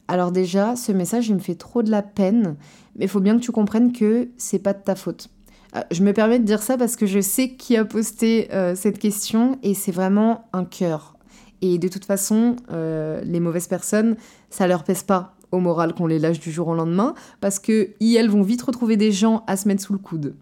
Alors 0.07 0.31
déjà, 0.31 0.75
ce 0.75 0.91
message, 0.91 1.27
il 1.27 1.35
me 1.35 1.39
fait 1.39 1.55
trop 1.55 1.83
de 1.83 1.91
la 1.91 2.01
peine, 2.01 2.55
mais 2.95 3.05
il 3.05 3.09
faut 3.09 3.19
bien 3.19 3.37
que 3.37 3.43
tu 3.43 3.51
comprennes 3.51 3.91
que 3.91 4.29
c'est 4.37 4.59
pas 4.59 4.73
de 4.73 4.81
ta 4.81 4.95
faute. 4.95 5.29
Euh, 5.75 5.81
je 5.91 6.01
me 6.03 6.13
permets 6.13 6.39
de 6.39 6.45
dire 6.45 6.61
ça 6.61 6.77
parce 6.77 6.95
que 6.95 7.05
je 7.05 7.19
sais 7.19 7.49
qui 7.55 7.75
a 7.77 7.85
posté 7.85 8.51
euh, 8.53 8.73
cette 8.75 8.99
question 8.99 9.59
et 9.63 9.73
c'est 9.73 9.91
vraiment 9.91 10.45
un 10.53 10.65
cœur. 10.65 11.16
Et 11.61 11.77
de 11.77 11.87
toute 11.87 12.05
façon, 12.05 12.55
euh, 12.71 13.21
les 13.23 13.39
mauvaises 13.39 13.67
personnes, 13.67 14.15
ça 14.49 14.67
leur 14.67 14.83
pèse 14.83 15.03
pas 15.03 15.35
au 15.51 15.59
moral 15.59 15.93
qu'on 15.93 16.07
les 16.07 16.19
lâche 16.19 16.39
du 16.39 16.51
jour 16.51 16.67
au 16.67 16.75
lendemain 16.75 17.13
parce 17.39 17.59
que 17.59 17.91
elles 18.01 18.29
vont 18.29 18.41
vite 18.41 18.61
retrouver 18.61 18.97
des 18.97 19.11
gens 19.11 19.43
à 19.47 19.55
se 19.57 19.67
mettre 19.67 19.81
sous 19.81 19.93
le 19.93 19.99
coude. 19.99 20.35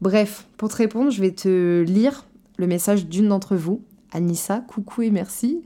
Bref, 0.00 0.46
pour 0.56 0.68
te 0.68 0.76
répondre, 0.76 1.10
je 1.10 1.20
vais 1.20 1.30
te 1.30 1.82
lire 1.82 2.26
le 2.58 2.66
message 2.66 3.06
d'une 3.06 3.28
d'entre 3.28 3.56
vous, 3.56 3.82
Anissa, 4.12 4.60
coucou 4.60 5.02
et 5.02 5.10
merci, 5.10 5.62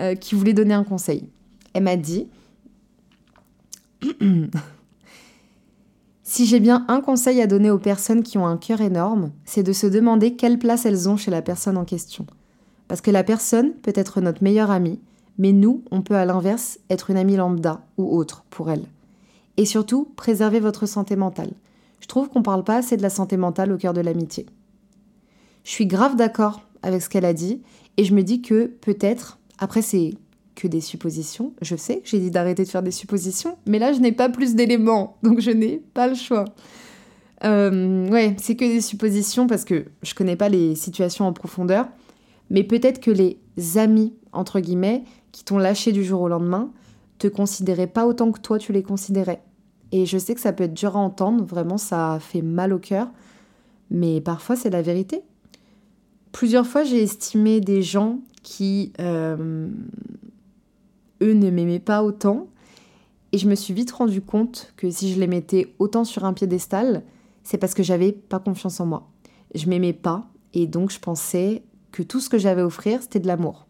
euh, 0.00 0.14
qui 0.14 0.34
voulait 0.34 0.52
donner 0.52 0.74
un 0.74 0.84
conseil. 0.84 1.28
Elle 1.74 1.84
m'a 1.84 1.96
dit 1.96 2.28
Si 6.22 6.46
j'ai 6.46 6.60
bien 6.60 6.84
un 6.88 7.00
conseil 7.00 7.40
à 7.42 7.46
donner 7.46 7.70
aux 7.70 7.78
personnes 7.78 8.22
qui 8.22 8.38
ont 8.38 8.46
un 8.46 8.56
cœur 8.56 8.80
énorme, 8.80 9.32
c'est 9.44 9.64
de 9.64 9.72
se 9.72 9.86
demander 9.86 10.36
quelle 10.36 10.58
place 10.58 10.86
elles 10.86 11.08
ont 11.08 11.16
chez 11.16 11.30
la 11.30 11.42
personne 11.42 11.76
en 11.76 11.84
question. 11.84 12.26
Parce 12.90 13.02
que 13.02 13.12
la 13.12 13.22
personne 13.22 13.70
peut 13.74 13.92
être 13.94 14.20
notre 14.20 14.42
meilleure 14.42 14.72
amie, 14.72 14.98
mais 15.38 15.52
nous, 15.52 15.84
on 15.92 16.02
peut 16.02 16.16
à 16.16 16.24
l'inverse 16.24 16.80
être 16.90 17.10
une 17.10 17.18
amie 17.18 17.36
lambda 17.36 17.86
ou 17.96 18.18
autre 18.18 18.44
pour 18.50 18.68
elle. 18.68 18.82
Et 19.56 19.64
surtout, 19.64 20.12
préserver 20.16 20.58
votre 20.58 20.86
santé 20.86 21.14
mentale. 21.14 21.52
Je 22.00 22.08
trouve 22.08 22.28
qu'on 22.28 22.42
parle 22.42 22.64
pas 22.64 22.78
assez 22.78 22.96
de 22.96 23.02
la 23.02 23.08
santé 23.08 23.36
mentale 23.36 23.70
au 23.70 23.76
cœur 23.76 23.92
de 23.92 24.00
l'amitié. 24.00 24.44
Je 25.62 25.70
suis 25.70 25.86
grave 25.86 26.16
d'accord 26.16 26.62
avec 26.82 27.00
ce 27.00 27.08
qu'elle 27.08 27.24
a 27.24 27.32
dit 27.32 27.62
et 27.96 28.02
je 28.02 28.12
me 28.12 28.24
dis 28.24 28.42
que 28.42 28.66
peut-être, 28.66 29.38
après 29.60 29.82
c'est 29.82 30.14
que 30.56 30.66
des 30.66 30.80
suppositions, 30.80 31.52
je 31.62 31.76
sais 31.76 32.02
j'ai 32.02 32.18
dit 32.18 32.32
d'arrêter 32.32 32.64
de 32.64 32.70
faire 32.70 32.82
des 32.82 32.90
suppositions, 32.90 33.56
mais 33.66 33.78
là 33.78 33.92
je 33.92 34.00
n'ai 34.00 34.10
pas 34.10 34.30
plus 34.30 34.56
d'éléments, 34.56 35.16
donc 35.22 35.38
je 35.38 35.52
n'ai 35.52 35.80
pas 35.94 36.08
le 36.08 36.16
choix. 36.16 36.44
Euh, 37.44 38.08
ouais, 38.08 38.34
c'est 38.40 38.56
que 38.56 38.64
des 38.64 38.80
suppositions 38.80 39.46
parce 39.46 39.64
que 39.64 39.84
je 40.02 40.12
connais 40.12 40.34
pas 40.34 40.48
les 40.48 40.74
situations 40.74 41.28
en 41.28 41.32
profondeur, 41.32 41.86
mais 42.50 42.64
peut-être 42.64 43.00
que 43.00 43.10
les 43.10 43.38
amis, 43.76 44.12
entre 44.32 44.60
guillemets, 44.60 45.04
qui 45.32 45.44
t'ont 45.44 45.58
lâché 45.58 45.92
du 45.92 46.04
jour 46.04 46.20
au 46.20 46.28
lendemain, 46.28 46.72
te 47.18 47.28
considéraient 47.28 47.86
pas 47.86 48.06
autant 48.06 48.32
que 48.32 48.40
toi 48.40 48.58
tu 48.58 48.72
les 48.72 48.82
considérais. 48.82 49.42
Et 49.92 50.06
je 50.06 50.18
sais 50.18 50.34
que 50.34 50.40
ça 50.40 50.52
peut 50.52 50.64
être 50.64 50.74
dur 50.74 50.96
à 50.96 51.00
entendre, 51.00 51.44
vraiment 51.44 51.78
ça 51.78 52.18
fait 52.20 52.42
mal 52.42 52.72
au 52.72 52.78
cœur, 52.78 53.08
mais 53.90 54.20
parfois 54.20 54.56
c'est 54.56 54.70
la 54.70 54.82
vérité. 54.82 55.22
Plusieurs 56.32 56.66
fois 56.66 56.84
j'ai 56.84 57.02
estimé 57.02 57.60
des 57.60 57.82
gens 57.82 58.20
qui, 58.42 58.92
euh, 59.00 59.68
eux, 61.22 61.32
ne 61.32 61.50
m'aimaient 61.50 61.78
pas 61.78 62.02
autant, 62.02 62.48
et 63.32 63.38
je 63.38 63.48
me 63.48 63.54
suis 63.54 63.74
vite 63.74 63.90
rendu 63.90 64.22
compte 64.22 64.72
que 64.76 64.90
si 64.90 65.12
je 65.12 65.20
les 65.20 65.26
mettais 65.26 65.74
autant 65.78 66.04
sur 66.04 66.24
un 66.24 66.32
piédestal, 66.32 67.02
c'est 67.42 67.58
parce 67.58 67.74
que 67.74 67.82
j'avais 67.82 68.12
pas 68.12 68.38
confiance 68.38 68.80
en 68.80 68.86
moi. 68.86 69.08
Je 69.54 69.68
m'aimais 69.68 69.92
pas, 69.92 70.26
et 70.54 70.66
donc 70.66 70.90
je 70.90 70.98
pensais 70.98 71.62
que 71.92 72.02
tout 72.02 72.20
ce 72.20 72.28
que 72.28 72.38
j'avais 72.38 72.62
à 72.62 72.66
offrir, 72.66 73.02
c'était 73.02 73.20
de 73.20 73.26
l'amour. 73.26 73.66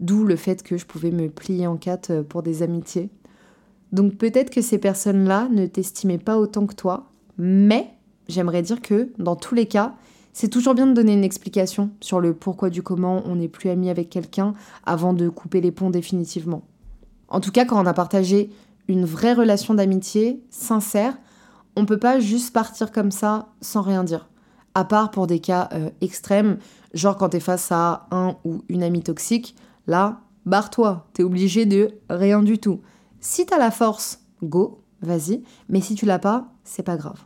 D'où 0.00 0.24
le 0.24 0.36
fait 0.36 0.62
que 0.62 0.76
je 0.76 0.86
pouvais 0.86 1.10
me 1.10 1.28
plier 1.28 1.66
en 1.66 1.76
quatre 1.76 2.22
pour 2.22 2.42
des 2.42 2.62
amitiés. 2.62 3.10
Donc 3.92 4.16
peut-être 4.16 4.50
que 4.50 4.62
ces 4.62 4.78
personnes-là 4.78 5.48
ne 5.50 5.66
t'estimaient 5.66 6.18
pas 6.18 6.38
autant 6.38 6.66
que 6.66 6.74
toi, 6.74 7.10
mais 7.38 7.90
j'aimerais 8.28 8.62
dire 8.62 8.80
que 8.80 9.10
dans 9.18 9.36
tous 9.36 9.54
les 9.54 9.66
cas, 9.66 9.94
c'est 10.32 10.48
toujours 10.48 10.74
bien 10.74 10.86
de 10.86 10.94
donner 10.94 11.12
une 11.12 11.24
explication 11.24 11.90
sur 12.00 12.20
le 12.20 12.34
pourquoi 12.34 12.70
du 12.70 12.82
comment 12.82 13.22
on 13.26 13.36
n'est 13.36 13.48
plus 13.48 13.68
ami 13.68 13.90
avec 13.90 14.10
quelqu'un 14.10 14.54
avant 14.86 15.12
de 15.12 15.28
couper 15.28 15.60
les 15.60 15.72
ponts 15.72 15.90
définitivement. 15.90 16.62
En 17.28 17.40
tout 17.40 17.50
cas, 17.50 17.64
quand 17.64 17.82
on 17.82 17.86
a 17.86 17.94
partagé 17.94 18.50
une 18.88 19.04
vraie 19.04 19.34
relation 19.34 19.74
d'amitié 19.74 20.42
sincère, 20.50 21.16
on 21.76 21.84
peut 21.84 21.98
pas 21.98 22.20
juste 22.20 22.52
partir 22.52 22.92
comme 22.92 23.10
ça 23.10 23.48
sans 23.60 23.82
rien 23.82 24.04
dire. 24.04 24.28
À 24.74 24.84
part 24.84 25.10
pour 25.10 25.26
des 25.26 25.40
cas 25.40 25.68
euh, 25.72 25.90
extrêmes, 26.00 26.58
genre 26.94 27.16
quand 27.16 27.30
t'es 27.30 27.40
face 27.40 27.72
à 27.72 28.06
un 28.10 28.36
ou 28.44 28.62
une 28.68 28.82
amie 28.82 29.02
toxique, 29.02 29.56
là, 29.86 30.20
barre-toi, 30.46 31.06
t'es 31.12 31.22
obligé 31.22 31.66
de 31.66 31.92
rien 32.08 32.42
du 32.42 32.58
tout. 32.58 32.80
Si 33.20 33.46
t'as 33.46 33.58
la 33.58 33.70
force, 33.70 34.20
go, 34.42 34.82
vas-y, 35.02 35.42
mais 35.68 35.80
si 35.80 35.94
tu 35.94 36.06
l'as 36.06 36.18
pas, 36.18 36.52
c'est 36.64 36.82
pas 36.82 36.96
grave. 36.96 37.20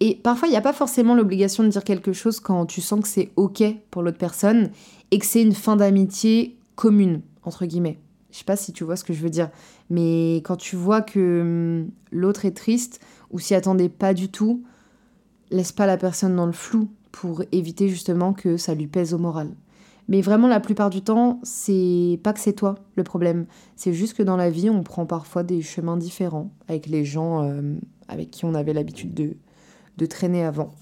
Et 0.00 0.14
parfois, 0.14 0.48
il 0.48 0.52
n'y 0.52 0.56
a 0.56 0.62
pas 0.62 0.72
forcément 0.72 1.14
l'obligation 1.14 1.62
de 1.62 1.68
dire 1.68 1.84
quelque 1.84 2.12
chose 2.12 2.40
quand 2.40 2.64
tu 2.66 2.80
sens 2.80 3.00
que 3.00 3.08
c'est 3.08 3.30
ok 3.36 3.62
pour 3.90 4.02
l'autre 4.02 4.18
personne 4.18 4.70
et 5.10 5.18
que 5.18 5.26
c'est 5.26 5.42
une 5.42 5.54
fin 5.54 5.76
d'amitié 5.76 6.58
commune, 6.74 7.20
entre 7.42 7.66
guillemets. 7.66 7.98
Je 8.30 8.38
sais 8.38 8.44
pas 8.44 8.56
si 8.56 8.72
tu 8.72 8.84
vois 8.84 8.96
ce 8.96 9.04
que 9.04 9.12
je 9.12 9.20
veux 9.20 9.28
dire, 9.30 9.50
mais 9.90 10.36
quand 10.36 10.56
tu 10.56 10.76
vois 10.76 11.02
que 11.02 11.40
hum, 11.42 11.90
l'autre 12.12 12.44
est 12.44 12.56
triste 12.56 13.00
ou 13.30 13.38
s'y 13.38 13.54
attendait 13.54 13.88
pas 13.88 14.14
du 14.14 14.30
tout, 14.30 14.62
laisse 15.50 15.72
pas 15.72 15.86
la 15.86 15.96
personne 15.96 16.36
dans 16.36 16.46
le 16.46 16.52
flou 16.52 16.88
pour 17.12 17.42
éviter 17.52 17.88
justement 17.88 18.32
que 18.32 18.56
ça 18.56 18.74
lui 18.74 18.86
pèse 18.86 19.14
au 19.14 19.18
moral. 19.18 19.50
Mais 20.08 20.22
vraiment, 20.22 20.48
la 20.48 20.60
plupart 20.60 20.90
du 20.90 21.02
temps, 21.02 21.38
c'est 21.44 22.18
pas 22.22 22.32
que 22.32 22.40
c'est 22.40 22.52
toi 22.52 22.74
le 22.96 23.04
problème. 23.04 23.46
C'est 23.76 23.92
juste 23.92 24.14
que 24.14 24.22
dans 24.22 24.36
la 24.36 24.50
vie, 24.50 24.68
on 24.68 24.82
prend 24.82 25.06
parfois 25.06 25.44
des 25.44 25.62
chemins 25.62 25.96
différents 25.96 26.50
avec 26.68 26.86
les 26.86 27.04
gens 27.04 27.44
euh, 27.44 27.74
avec 28.08 28.30
qui 28.30 28.44
on 28.44 28.54
avait 28.54 28.72
l'habitude 28.72 29.14
de, 29.14 29.36
de 29.98 30.06
traîner 30.06 30.44
avant. 30.44 30.74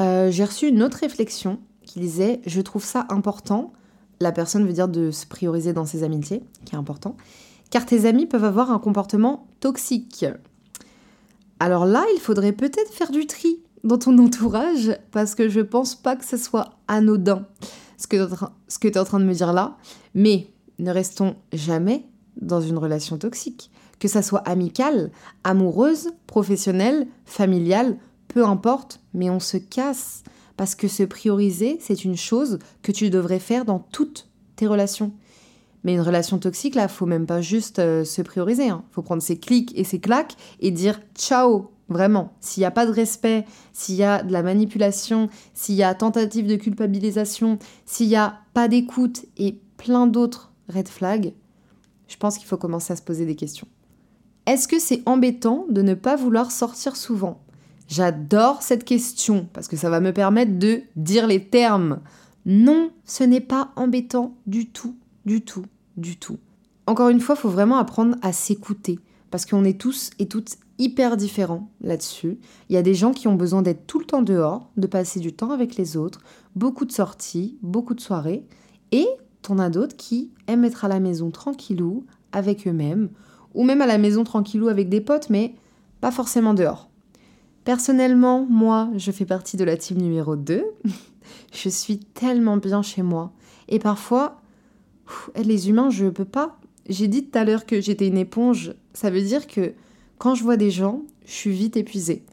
Euh, 0.00 0.30
j'ai 0.32 0.44
reçu 0.44 0.68
une 0.68 0.82
autre 0.82 0.98
réflexion 0.98 1.60
qui 1.82 2.00
disait 2.00 2.40
Je 2.46 2.60
trouve 2.60 2.84
ça 2.84 3.06
important. 3.10 3.72
La 4.20 4.32
personne 4.32 4.66
veut 4.66 4.72
dire 4.72 4.88
de 4.88 5.12
se 5.12 5.26
prioriser 5.26 5.72
dans 5.72 5.84
ses 5.84 6.02
amitiés, 6.02 6.42
qui 6.64 6.74
est 6.74 6.78
important, 6.78 7.16
car 7.70 7.86
tes 7.86 8.06
amis 8.06 8.26
peuvent 8.26 8.44
avoir 8.44 8.72
un 8.72 8.78
comportement 8.78 9.46
toxique. 9.60 10.26
Alors 11.60 11.86
là, 11.86 12.04
il 12.14 12.20
faudrait 12.20 12.52
peut-être 12.52 12.92
faire 12.92 13.10
du 13.10 13.26
tri 13.26 13.60
dans 13.84 13.98
ton 13.98 14.18
entourage, 14.18 14.98
parce 15.12 15.34
que 15.34 15.48
je 15.48 15.60
pense 15.60 15.94
pas 15.94 16.16
que 16.16 16.24
ce 16.24 16.36
soit 16.36 16.70
anodin 16.88 17.46
ce 17.96 18.78
que 18.78 18.88
tu 18.88 18.94
es 18.94 18.98
en 18.98 19.04
train 19.04 19.20
de 19.20 19.24
me 19.24 19.34
dire 19.34 19.52
là, 19.52 19.76
mais 20.14 20.48
ne 20.78 20.90
restons 20.90 21.36
jamais 21.52 22.06
dans 22.40 22.60
une 22.60 22.78
relation 22.78 23.18
toxique. 23.18 23.70
Que 23.98 24.08
ça 24.08 24.22
soit 24.22 24.40
amicale, 24.40 25.10
amoureuse, 25.44 26.10
professionnelle, 26.26 27.06
familiale, 27.24 27.96
peu 28.28 28.44
importe, 28.44 29.00
mais 29.14 29.30
on 29.30 29.40
se 29.40 29.56
casse. 29.56 30.24
Parce 30.56 30.74
que 30.74 30.88
se 30.88 31.02
prioriser, 31.02 31.78
c'est 31.80 32.04
une 32.04 32.16
chose 32.16 32.58
que 32.82 32.92
tu 32.92 33.10
devrais 33.10 33.38
faire 33.38 33.64
dans 33.64 33.78
toutes 33.78 34.28
tes 34.56 34.66
relations. 34.66 35.12
Mais 35.82 35.94
une 35.94 36.00
relation 36.00 36.38
toxique, 36.38 36.74
là, 36.74 36.88
faut 36.88 37.06
même 37.06 37.26
pas 37.26 37.40
juste 37.40 37.78
euh, 37.78 38.04
se 38.04 38.22
prioriser. 38.22 38.68
Hein. 38.68 38.84
faut 38.90 39.02
prendre 39.02 39.22
ses 39.22 39.38
clics 39.38 39.72
et 39.76 39.84
ses 39.84 40.00
claques 40.00 40.36
et 40.60 40.70
dire 40.70 41.00
ciao, 41.14 41.70
Vraiment, 41.88 42.32
s'il 42.40 42.62
n'y 42.62 42.66
a 42.66 42.70
pas 42.70 42.86
de 42.86 42.92
respect, 42.92 43.44
s'il 43.72 43.96
y 43.96 44.04
a 44.04 44.22
de 44.22 44.32
la 44.32 44.42
manipulation, 44.42 45.28
s'il 45.52 45.74
y 45.74 45.82
a 45.82 45.94
tentative 45.94 46.46
de 46.46 46.56
culpabilisation, 46.56 47.58
s'il 47.84 48.08
n'y 48.08 48.16
a 48.16 48.38
pas 48.54 48.68
d'écoute 48.68 49.26
et 49.36 49.60
plein 49.76 50.06
d'autres 50.06 50.52
red 50.68 50.88
flags, 50.88 51.34
je 52.08 52.16
pense 52.16 52.38
qu'il 52.38 52.46
faut 52.46 52.56
commencer 52.56 52.92
à 52.92 52.96
se 52.96 53.02
poser 53.02 53.26
des 53.26 53.36
questions. 53.36 53.68
Est-ce 54.46 54.68
que 54.68 54.78
c'est 54.78 55.02
embêtant 55.06 55.66
de 55.68 55.82
ne 55.82 55.94
pas 55.94 56.16
vouloir 56.16 56.50
sortir 56.50 56.96
souvent? 56.96 57.40
J'adore 57.86 58.62
cette 58.62 58.84
question 58.84 59.48
parce 59.52 59.68
que 59.68 59.76
ça 59.76 59.90
va 59.90 60.00
me 60.00 60.12
permettre 60.12 60.58
de 60.58 60.82
dire 60.96 61.26
les 61.26 61.48
termes. 61.48 62.00
Non, 62.46 62.90
ce 63.04 63.24
n'est 63.24 63.40
pas 63.40 63.72
embêtant 63.76 64.36
du 64.46 64.70
tout, 64.70 64.96
du 65.26 65.42
tout, 65.42 65.64
du 65.96 66.16
tout. 66.16 66.38
Encore 66.86 67.08
une 67.08 67.20
fois, 67.20 67.34
il 67.38 67.40
faut 67.40 67.48
vraiment 67.48 67.78
apprendre 67.78 68.16
à 68.22 68.32
s'écouter 68.32 68.98
parce 69.30 69.46
qu'on 69.46 69.64
est 69.64 69.80
tous 69.80 70.10
et 70.18 70.28
toutes 70.28 70.56
hyper 70.78 71.16
différents 71.16 71.70
là-dessus. 71.80 72.38
Il 72.68 72.74
y 72.74 72.78
a 72.78 72.82
des 72.82 72.94
gens 72.94 73.12
qui 73.12 73.28
ont 73.28 73.34
besoin 73.34 73.62
d'être 73.62 73.86
tout 73.86 73.98
le 73.98 74.04
temps 74.04 74.22
dehors, 74.22 74.70
de 74.76 74.86
passer 74.86 75.20
du 75.20 75.32
temps 75.32 75.50
avec 75.50 75.76
les 75.76 75.96
autres, 75.96 76.20
beaucoup 76.56 76.84
de 76.84 76.92
sorties, 76.92 77.58
beaucoup 77.62 77.94
de 77.94 78.00
soirées, 78.00 78.44
et 78.92 79.06
t'en 79.42 79.58
as 79.58 79.70
d'autres 79.70 79.96
qui 79.96 80.30
aiment 80.46 80.64
être 80.64 80.84
à 80.84 80.88
la 80.88 81.00
maison 81.00 81.30
tranquillou, 81.30 82.04
avec 82.32 82.66
eux-mêmes, 82.66 83.10
ou 83.54 83.64
même 83.64 83.82
à 83.82 83.86
la 83.86 83.98
maison 83.98 84.24
tranquillou 84.24 84.68
avec 84.68 84.88
des 84.88 85.00
potes, 85.00 85.30
mais 85.30 85.54
pas 86.00 86.10
forcément 86.10 86.54
dehors. 86.54 86.90
Personnellement, 87.64 88.46
moi, 88.48 88.90
je 88.96 89.10
fais 89.10 89.24
partie 89.24 89.56
de 89.56 89.64
la 89.64 89.76
team 89.76 89.98
numéro 89.98 90.36
2. 90.36 90.64
je 91.52 91.68
suis 91.68 91.98
tellement 91.98 92.58
bien 92.58 92.82
chez 92.82 93.02
moi. 93.02 93.32
Et 93.68 93.78
parfois, 93.78 94.40
les 95.36 95.70
humains, 95.70 95.88
je 95.88 96.06
peux 96.06 96.26
pas. 96.26 96.58
J'ai 96.88 97.08
dit 97.08 97.24
tout 97.24 97.38
à 97.38 97.44
l'heure 97.44 97.64
que 97.64 97.80
j'étais 97.80 98.08
une 98.08 98.18
éponge. 98.18 98.74
Ça 98.92 99.08
veut 99.08 99.22
dire 99.22 99.46
que 99.46 99.72
quand 100.24 100.34
je 100.34 100.42
vois 100.42 100.56
des 100.56 100.70
gens, 100.70 101.02
je 101.26 101.32
suis 101.32 101.50
vite 101.50 101.76
épuisée. 101.76 102.24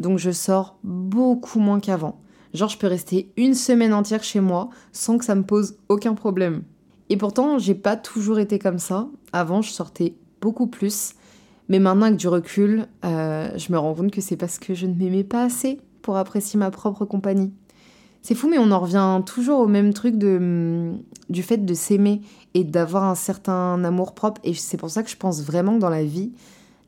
Donc 0.00 0.18
je 0.18 0.32
sors 0.32 0.80
beaucoup 0.82 1.60
moins 1.60 1.78
qu'avant. 1.78 2.18
Genre 2.54 2.68
je 2.68 2.76
peux 2.76 2.88
rester 2.88 3.30
une 3.36 3.54
semaine 3.54 3.94
entière 3.94 4.24
chez 4.24 4.40
moi 4.40 4.68
sans 4.90 5.16
que 5.16 5.24
ça 5.24 5.36
me 5.36 5.44
pose 5.44 5.76
aucun 5.88 6.14
problème. 6.14 6.64
Et 7.08 7.16
pourtant, 7.16 7.58
j'ai 7.58 7.76
pas 7.76 7.94
toujours 7.94 8.40
été 8.40 8.58
comme 8.58 8.80
ça. 8.80 9.06
Avant, 9.32 9.62
je 9.62 9.70
sortais 9.70 10.16
beaucoup 10.40 10.66
plus. 10.66 11.12
Mais 11.68 11.78
maintenant, 11.78 12.06
avec 12.06 12.18
du 12.18 12.26
recul, 12.26 12.88
euh, 13.04 13.48
je 13.56 13.70
me 13.70 13.78
rends 13.78 13.94
compte 13.94 14.10
que 14.10 14.20
c'est 14.20 14.36
parce 14.36 14.58
que 14.58 14.74
je 14.74 14.88
ne 14.88 14.94
m'aimais 14.94 15.22
pas 15.22 15.44
assez 15.44 15.78
pour 16.02 16.16
apprécier 16.16 16.58
ma 16.58 16.72
propre 16.72 17.04
compagnie. 17.04 17.52
C'est 18.22 18.34
fou, 18.34 18.48
mais 18.48 18.58
on 18.58 18.72
en 18.72 18.80
revient 18.80 19.22
toujours 19.24 19.60
au 19.60 19.68
même 19.68 19.94
truc 19.94 20.18
de, 20.18 20.36
hum, 20.36 20.98
du 21.30 21.44
fait 21.44 21.64
de 21.64 21.74
s'aimer 21.74 22.22
et 22.54 22.64
d'avoir 22.64 23.04
un 23.04 23.14
certain 23.14 23.84
amour 23.84 24.16
propre. 24.16 24.40
Et 24.42 24.52
c'est 24.52 24.78
pour 24.78 24.90
ça 24.90 25.04
que 25.04 25.10
je 25.10 25.16
pense 25.16 25.44
vraiment 25.44 25.76
que 25.76 25.80
dans 25.80 25.90
la 25.90 26.02
vie, 26.02 26.32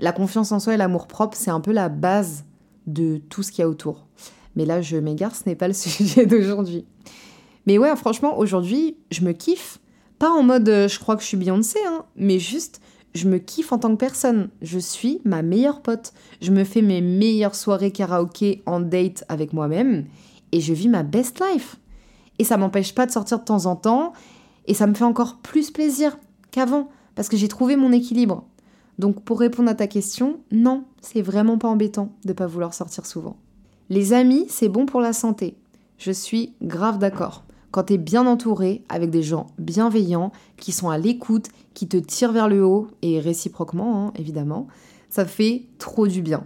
la 0.00 0.12
confiance 0.12 0.52
en 0.52 0.60
soi 0.60 0.74
et 0.74 0.76
l'amour-propre, 0.76 1.36
c'est 1.36 1.50
un 1.50 1.60
peu 1.60 1.72
la 1.72 1.88
base 1.88 2.44
de 2.86 3.18
tout 3.28 3.42
ce 3.42 3.52
qu'il 3.52 3.62
y 3.62 3.64
a 3.64 3.68
autour. 3.68 4.06
Mais 4.56 4.64
là, 4.64 4.80
je 4.80 4.96
m'égare, 4.96 5.34
ce 5.34 5.42
n'est 5.46 5.56
pas 5.56 5.68
le 5.68 5.74
sujet 5.74 6.26
d'aujourd'hui. 6.26 6.84
Mais 7.66 7.78
ouais, 7.78 7.94
franchement, 7.96 8.38
aujourd'hui, 8.38 8.96
je 9.10 9.22
me 9.22 9.32
kiffe. 9.32 9.78
Pas 10.18 10.30
en 10.30 10.42
mode 10.42 10.68
euh, 10.68 10.88
je 10.88 10.98
crois 10.98 11.14
que 11.14 11.22
je 11.22 11.28
suis 11.28 11.36
Beyoncé, 11.36 11.78
hein, 11.86 12.04
mais 12.16 12.38
juste 12.40 12.80
je 13.14 13.28
me 13.28 13.38
kiffe 13.38 13.72
en 13.72 13.78
tant 13.78 13.90
que 13.90 13.96
personne. 13.96 14.50
Je 14.62 14.78
suis 14.78 15.20
ma 15.24 15.42
meilleure 15.42 15.82
pote. 15.82 16.12
Je 16.40 16.50
me 16.50 16.64
fais 16.64 16.82
mes 16.82 17.00
meilleures 17.00 17.54
soirées 17.54 17.90
karaoké 17.90 18.62
en 18.66 18.80
date 18.80 19.24
avec 19.28 19.52
moi-même 19.52 20.06
et 20.52 20.60
je 20.60 20.72
vis 20.72 20.88
ma 20.88 21.02
best 21.02 21.40
life. 21.40 21.76
Et 22.38 22.44
ça 22.44 22.56
m'empêche 22.56 22.94
pas 22.94 23.06
de 23.06 23.10
sortir 23.10 23.40
de 23.40 23.44
temps 23.44 23.66
en 23.66 23.76
temps 23.76 24.12
et 24.66 24.74
ça 24.74 24.86
me 24.86 24.94
fait 24.94 25.04
encore 25.04 25.38
plus 25.38 25.70
plaisir 25.70 26.18
qu'avant 26.50 26.88
parce 27.14 27.28
que 27.28 27.36
j'ai 27.36 27.48
trouvé 27.48 27.76
mon 27.76 27.92
équilibre. 27.92 28.44
Donc 28.98 29.22
pour 29.22 29.40
répondre 29.40 29.70
à 29.70 29.74
ta 29.74 29.86
question, 29.86 30.40
non, 30.50 30.84
c'est 31.00 31.22
vraiment 31.22 31.58
pas 31.58 31.68
embêtant 31.68 32.12
de 32.24 32.32
pas 32.32 32.46
vouloir 32.46 32.74
sortir 32.74 33.06
souvent. 33.06 33.36
Les 33.90 34.12
amis, 34.12 34.46
c'est 34.48 34.68
bon 34.68 34.86
pour 34.86 35.00
la 35.00 35.12
santé. 35.12 35.56
Je 35.98 36.12
suis 36.12 36.54
grave 36.62 36.98
d'accord. 36.98 37.44
Quand 37.70 37.84
tu 37.84 37.94
es 37.94 37.98
bien 37.98 38.26
entouré 38.26 38.84
avec 38.88 39.10
des 39.10 39.22
gens 39.22 39.48
bienveillants, 39.58 40.32
qui 40.56 40.72
sont 40.72 40.90
à 40.90 40.98
l'écoute, 40.98 41.48
qui 41.74 41.86
te 41.86 41.96
tirent 41.96 42.32
vers 42.32 42.48
le 42.48 42.64
haut, 42.64 42.88
et 43.02 43.20
réciproquement, 43.20 44.06
hein, 44.06 44.12
évidemment, 44.16 44.68
ça 45.10 45.24
fait 45.24 45.66
trop 45.78 46.06
du 46.06 46.22
bien. 46.22 46.44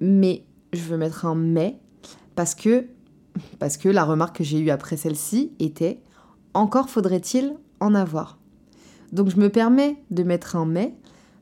Mais 0.00 0.44
je 0.72 0.82
veux 0.82 0.96
mettre 0.96 1.26
un 1.26 1.34
mais, 1.34 1.78
parce 2.34 2.54
que, 2.54 2.86
parce 3.58 3.76
que 3.76 3.88
la 3.88 4.04
remarque 4.04 4.36
que 4.38 4.44
j'ai 4.44 4.58
eue 4.58 4.70
après 4.70 4.96
celle-ci 4.96 5.52
était 5.58 6.00
encore 6.52 6.88
faudrait-il 6.88 7.54
en 7.80 7.94
avoir. 7.94 8.38
Donc 9.12 9.30
je 9.30 9.36
me 9.36 9.48
permets 9.48 9.96
de 10.10 10.22
mettre 10.22 10.56
un 10.56 10.66
mais, 10.66 10.94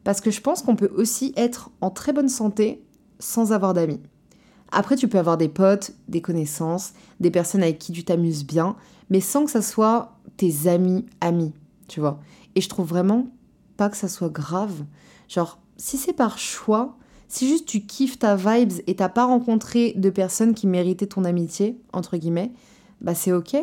parce 0.04 0.20
que 0.20 0.30
je 0.30 0.40
pense 0.40 0.62
qu'on 0.62 0.76
peut 0.76 0.90
aussi 0.96 1.32
être 1.36 1.70
en 1.80 1.90
très 1.90 2.12
bonne 2.12 2.28
santé 2.28 2.82
sans 3.18 3.52
avoir 3.52 3.74
d'amis. 3.74 4.00
Après, 4.72 4.96
tu 4.96 5.06
peux 5.06 5.18
avoir 5.18 5.36
des 5.36 5.48
potes, 5.48 5.92
des 6.08 6.22
connaissances, 6.22 6.94
des 7.20 7.30
personnes 7.30 7.62
avec 7.62 7.78
qui 7.78 7.92
tu 7.92 8.04
t'amuses 8.04 8.44
bien, 8.44 8.76
mais 9.10 9.20
sans 9.20 9.44
que 9.44 9.50
ça 9.50 9.62
soit 9.62 10.16
tes 10.36 10.66
amis 10.66 11.04
amis. 11.20 11.52
tu 11.88 12.00
vois. 12.00 12.20
Et 12.54 12.60
je 12.60 12.68
trouve 12.68 12.88
vraiment 12.88 13.26
pas 13.76 13.90
que 13.90 13.96
ça 13.96 14.08
soit 14.08 14.30
grave. 14.30 14.84
Genre, 15.28 15.58
si 15.76 15.98
c'est 15.98 16.14
par 16.14 16.38
choix, 16.38 16.96
si 17.28 17.48
juste 17.48 17.66
tu 17.66 17.82
kiffes 17.82 18.18
ta 18.18 18.34
vibes 18.34 18.80
et 18.86 18.96
t'as 18.96 19.08
pas 19.08 19.26
rencontré 19.26 19.92
de 19.96 20.10
personnes 20.10 20.54
qui 20.54 20.66
méritaient 20.66 21.06
ton 21.06 21.24
amitié, 21.24 21.78
entre 21.92 22.16
guillemets, 22.16 22.52
bah 23.00 23.14
c'est 23.14 23.32
ok. 23.32 23.56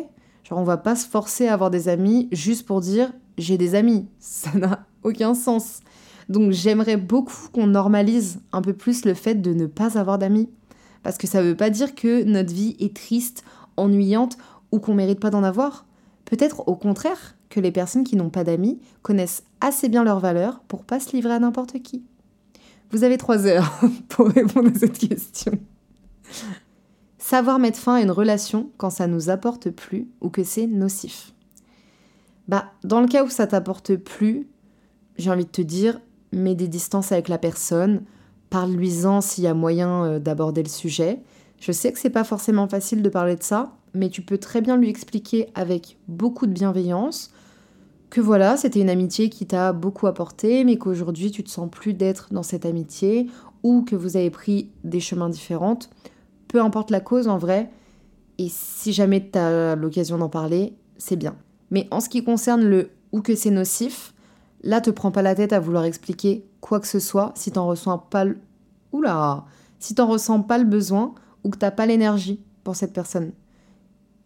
Genre, 0.44 0.58
on 0.58 0.64
va 0.64 0.76
pas 0.76 0.96
se 0.96 1.06
forcer 1.06 1.48
à 1.48 1.54
avoir 1.54 1.70
des 1.70 1.88
amis 1.88 2.28
juste 2.32 2.66
pour 2.66 2.80
dire 2.80 3.12
j'ai 3.38 3.58
des 3.58 3.74
amis. 3.74 4.06
Ça 4.18 4.52
n'a 4.54 4.86
aucun 5.02 5.34
sens. 5.34 5.80
Donc 6.30 6.52
j'aimerais 6.52 6.96
beaucoup 6.96 7.48
qu'on 7.52 7.66
normalise 7.66 8.40
un 8.52 8.62
peu 8.62 8.72
plus 8.72 9.04
le 9.04 9.14
fait 9.14 9.34
de 9.34 9.52
ne 9.52 9.66
pas 9.66 9.98
avoir 9.98 10.16
d'amis. 10.16 10.48
Parce 11.02 11.18
que 11.18 11.26
ça 11.26 11.42
veut 11.42 11.56
pas 11.56 11.70
dire 11.70 11.96
que 11.96 12.22
notre 12.22 12.54
vie 12.54 12.76
est 12.78 12.94
triste, 12.94 13.42
ennuyante 13.76 14.38
ou 14.70 14.78
qu'on 14.78 14.94
mérite 14.94 15.18
pas 15.18 15.30
d'en 15.30 15.42
avoir. 15.42 15.86
Peut-être 16.26 16.68
au 16.68 16.76
contraire 16.76 17.36
que 17.48 17.58
les 17.58 17.72
personnes 17.72 18.04
qui 18.04 18.14
n'ont 18.14 18.30
pas 18.30 18.44
d'amis 18.44 18.78
connaissent 19.02 19.42
assez 19.60 19.88
bien 19.88 20.04
leurs 20.04 20.20
valeurs 20.20 20.60
pour 20.68 20.84
pas 20.84 21.00
se 21.00 21.16
livrer 21.16 21.32
à 21.32 21.40
n'importe 21.40 21.82
qui. 21.82 22.04
Vous 22.92 23.02
avez 23.02 23.18
trois 23.18 23.46
heures 23.46 23.80
pour 24.08 24.28
répondre 24.28 24.70
à 24.72 24.78
cette 24.78 24.98
question. 24.98 25.52
Savoir 27.18 27.58
mettre 27.58 27.78
fin 27.78 27.96
à 27.96 28.02
une 28.02 28.10
relation 28.12 28.70
quand 28.76 28.90
ça 28.90 29.08
nous 29.08 29.30
apporte 29.30 29.70
plus 29.70 30.08
ou 30.20 30.28
que 30.30 30.44
c'est 30.44 30.68
nocif. 30.68 31.32
Bah, 32.46 32.70
dans 32.84 33.00
le 33.00 33.08
cas 33.08 33.24
où 33.24 33.28
ça 33.28 33.48
t'apporte 33.48 33.96
plus, 33.96 34.46
j'ai 35.16 35.30
envie 35.30 35.44
de 35.44 35.50
te 35.50 35.62
dire, 35.62 36.00
mets 36.32 36.54
des 36.54 36.68
distances 36.68 37.12
avec 37.12 37.28
la 37.28 37.38
personne, 37.38 38.02
parle-lui-en 38.50 39.20
s'il 39.20 39.44
y 39.44 39.46
a 39.46 39.54
moyen 39.54 40.04
euh, 40.04 40.18
d'aborder 40.18 40.62
le 40.62 40.68
sujet. 40.68 41.20
Je 41.60 41.72
sais 41.72 41.92
que 41.92 41.98
c'est 41.98 42.10
pas 42.10 42.24
forcément 42.24 42.68
facile 42.68 43.02
de 43.02 43.08
parler 43.08 43.36
de 43.36 43.42
ça, 43.42 43.72
mais 43.94 44.08
tu 44.08 44.22
peux 44.22 44.38
très 44.38 44.60
bien 44.60 44.76
lui 44.76 44.88
expliquer 44.88 45.48
avec 45.54 45.98
beaucoup 46.08 46.46
de 46.46 46.52
bienveillance 46.52 47.30
que 48.08 48.20
voilà, 48.20 48.56
c'était 48.56 48.80
une 48.80 48.90
amitié 48.90 49.30
qui 49.30 49.46
t'a 49.46 49.72
beaucoup 49.72 50.08
apporté, 50.08 50.64
mais 50.64 50.76
qu'aujourd'hui 50.76 51.30
tu 51.30 51.44
te 51.44 51.50
sens 51.50 51.70
plus 51.70 51.94
d'être 51.94 52.28
dans 52.32 52.42
cette 52.42 52.66
amitié 52.66 53.28
ou 53.62 53.82
que 53.82 53.94
vous 53.94 54.16
avez 54.16 54.30
pris 54.30 54.70
des 54.82 54.98
chemins 54.98 55.28
différents. 55.28 55.78
Peu 56.48 56.60
importe 56.60 56.90
la 56.90 57.00
cause 57.00 57.28
en 57.28 57.38
vrai, 57.38 57.70
et 58.38 58.48
si 58.50 58.92
jamais 58.92 59.30
tu 59.30 59.38
as 59.38 59.76
l'occasion 59.76 60.18
d'en 60.18 60.28
parler, 60.28 60.74
c'est 60.98 61.16
bien. 61.16 61.36
Mais 61.70 61.86
en 61.92 62.00
ce 62.00 62.08
qui 62.08 62.24
concerne 62.24 62.62
le 62.62 62.90
ou 63.12 63.20
que 63.22 63.36
c'est 63.36 63.50
nocif, 63.50 64.12
là 64.62 64.80
te 64.80 64.90
prends 64.90 65.10
pas 65.10 65.22
la 65.22 65.34
tête 65.34 65.52
à 65.52 65.60
vouloir 65.60 65.84
expliquer 65.84 66.44
quoi 66.60 66.80
que 66.80 66.86
ce 66.86 67.00
soit 67.00 67.32
si 67.36 67.50
t'en 67.50 67.66
ressens 67.66 67.98
pas 67.98 68.24
le 68.24 68.38
oula, 68.92 69.44
si 69.78 69.94
t'en 69.94 70.06
ressens 70.06 70.42
pas 70.42 70.58
le 70.58 70.64
besoin 70.64 71.14
ou 71.44 71.50
que 71.50 71.58
t'as 71.58 71.70
pas 71.70 71.86
l'énergie 71.86 72.40
pour 72.64 72.76
cette 72.76 72.92
personne. 72.92 73.32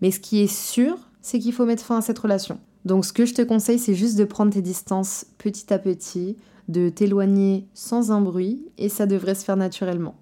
Mais 0.01 0.11
ce 0.11 0.20
qui 0.20 0.40
est 0.40 0.53
sûr, 0.53 0.99
c'est 1.20 1.38
qu'il 1.38 1.53
faut 1.53 1.66
mettre 1.66 1.85
fin 1.85 1.99
à 1.99 2.03
cette 2.03 2.18
relation. 2.18 2.59
Donc 2.85 3.05
ce 3.05 3.12
que 3.12 3.25
je 3.25 3.35
te 3.35 3.42
conseille, 3.42 3.79
c'est 3.79 3.94
juste 3.94 4.16
de 4.16 4.25
prendre 4.25 4.53
tes 4.53 4.62
distances 4.62 5.27
petit 5.38 5.73
à 5.73 5.79
petit, 5.79 6.37
de 6.68 6.88
t'éloigner 6.88 7.66
sans 7.75 8.11
un 8.11 8.20
bruit, 8.20 8.66
et 8.79 8.88
ça 8.88 9.07
devrait 9.07 9.35
se 9.35 9.44
faire 9.44 9.57
naturellement. 9.57 10.16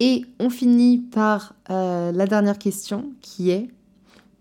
Et 0.00 0.24
on 0.38 0.48
finit 0.48 0.98
par 0.98 1.54
euh, 1.70 2.12
la 2.12 2.26
dernière 2.26 2.58
question 2.58 3.12
qui 3.20 3.50
est 3.50 3.68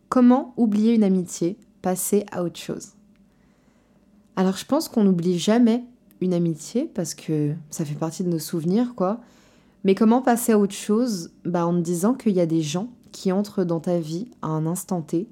comment 0.08 0.54
oublier 0.56 0.94
une 0.94 1.04
amitié, 1.04 1.58
passer 1.82 2.26
à 2.32 2.44
autre 2.44 2.60
chose? 2.60 2.97
Alors 4.38 4.56
je 4.56 4.66
pense 4.66 4.88
qu'on 4.88 5.04
n'oublie 5.04 5.40
jamais 5.40 5.84
une 6.22 6.36
amitié 6.36 6.86
parce 6.94 7.16
que 7.16 7.54
ça 7.72 7.84
fait 7.84 7.96
partie 7.96 8.24
de 8.24 8.30
nos 8.30 8.38
souvenirs, 8.38 8.94
quoi. 8.96 9.20
Mais 9.84 9.96
comment 9.96 10.22
passer 10.22 10.52
à 10.52 10.60
autre 10.60 10.76
chose? 10.76 11.32
Bah, 11.44 11.66
En 11.66 11.74
te 11.74 11.80
disant 11.80 12.14
qu'il 12.14 12.34
y 12.34 12.40
a 12.40 12.46
des 12.46 12.62
gens 12.62 12.88
qui 13.12 13.32
entrent 13.32 13.64
dans 13.64 13.80
ta 13.80 13.98
vie 13.98 14.28
à 14.44 14.50
un 14.50 14.68
instant 14.68 15.02
T, 15.02 15.28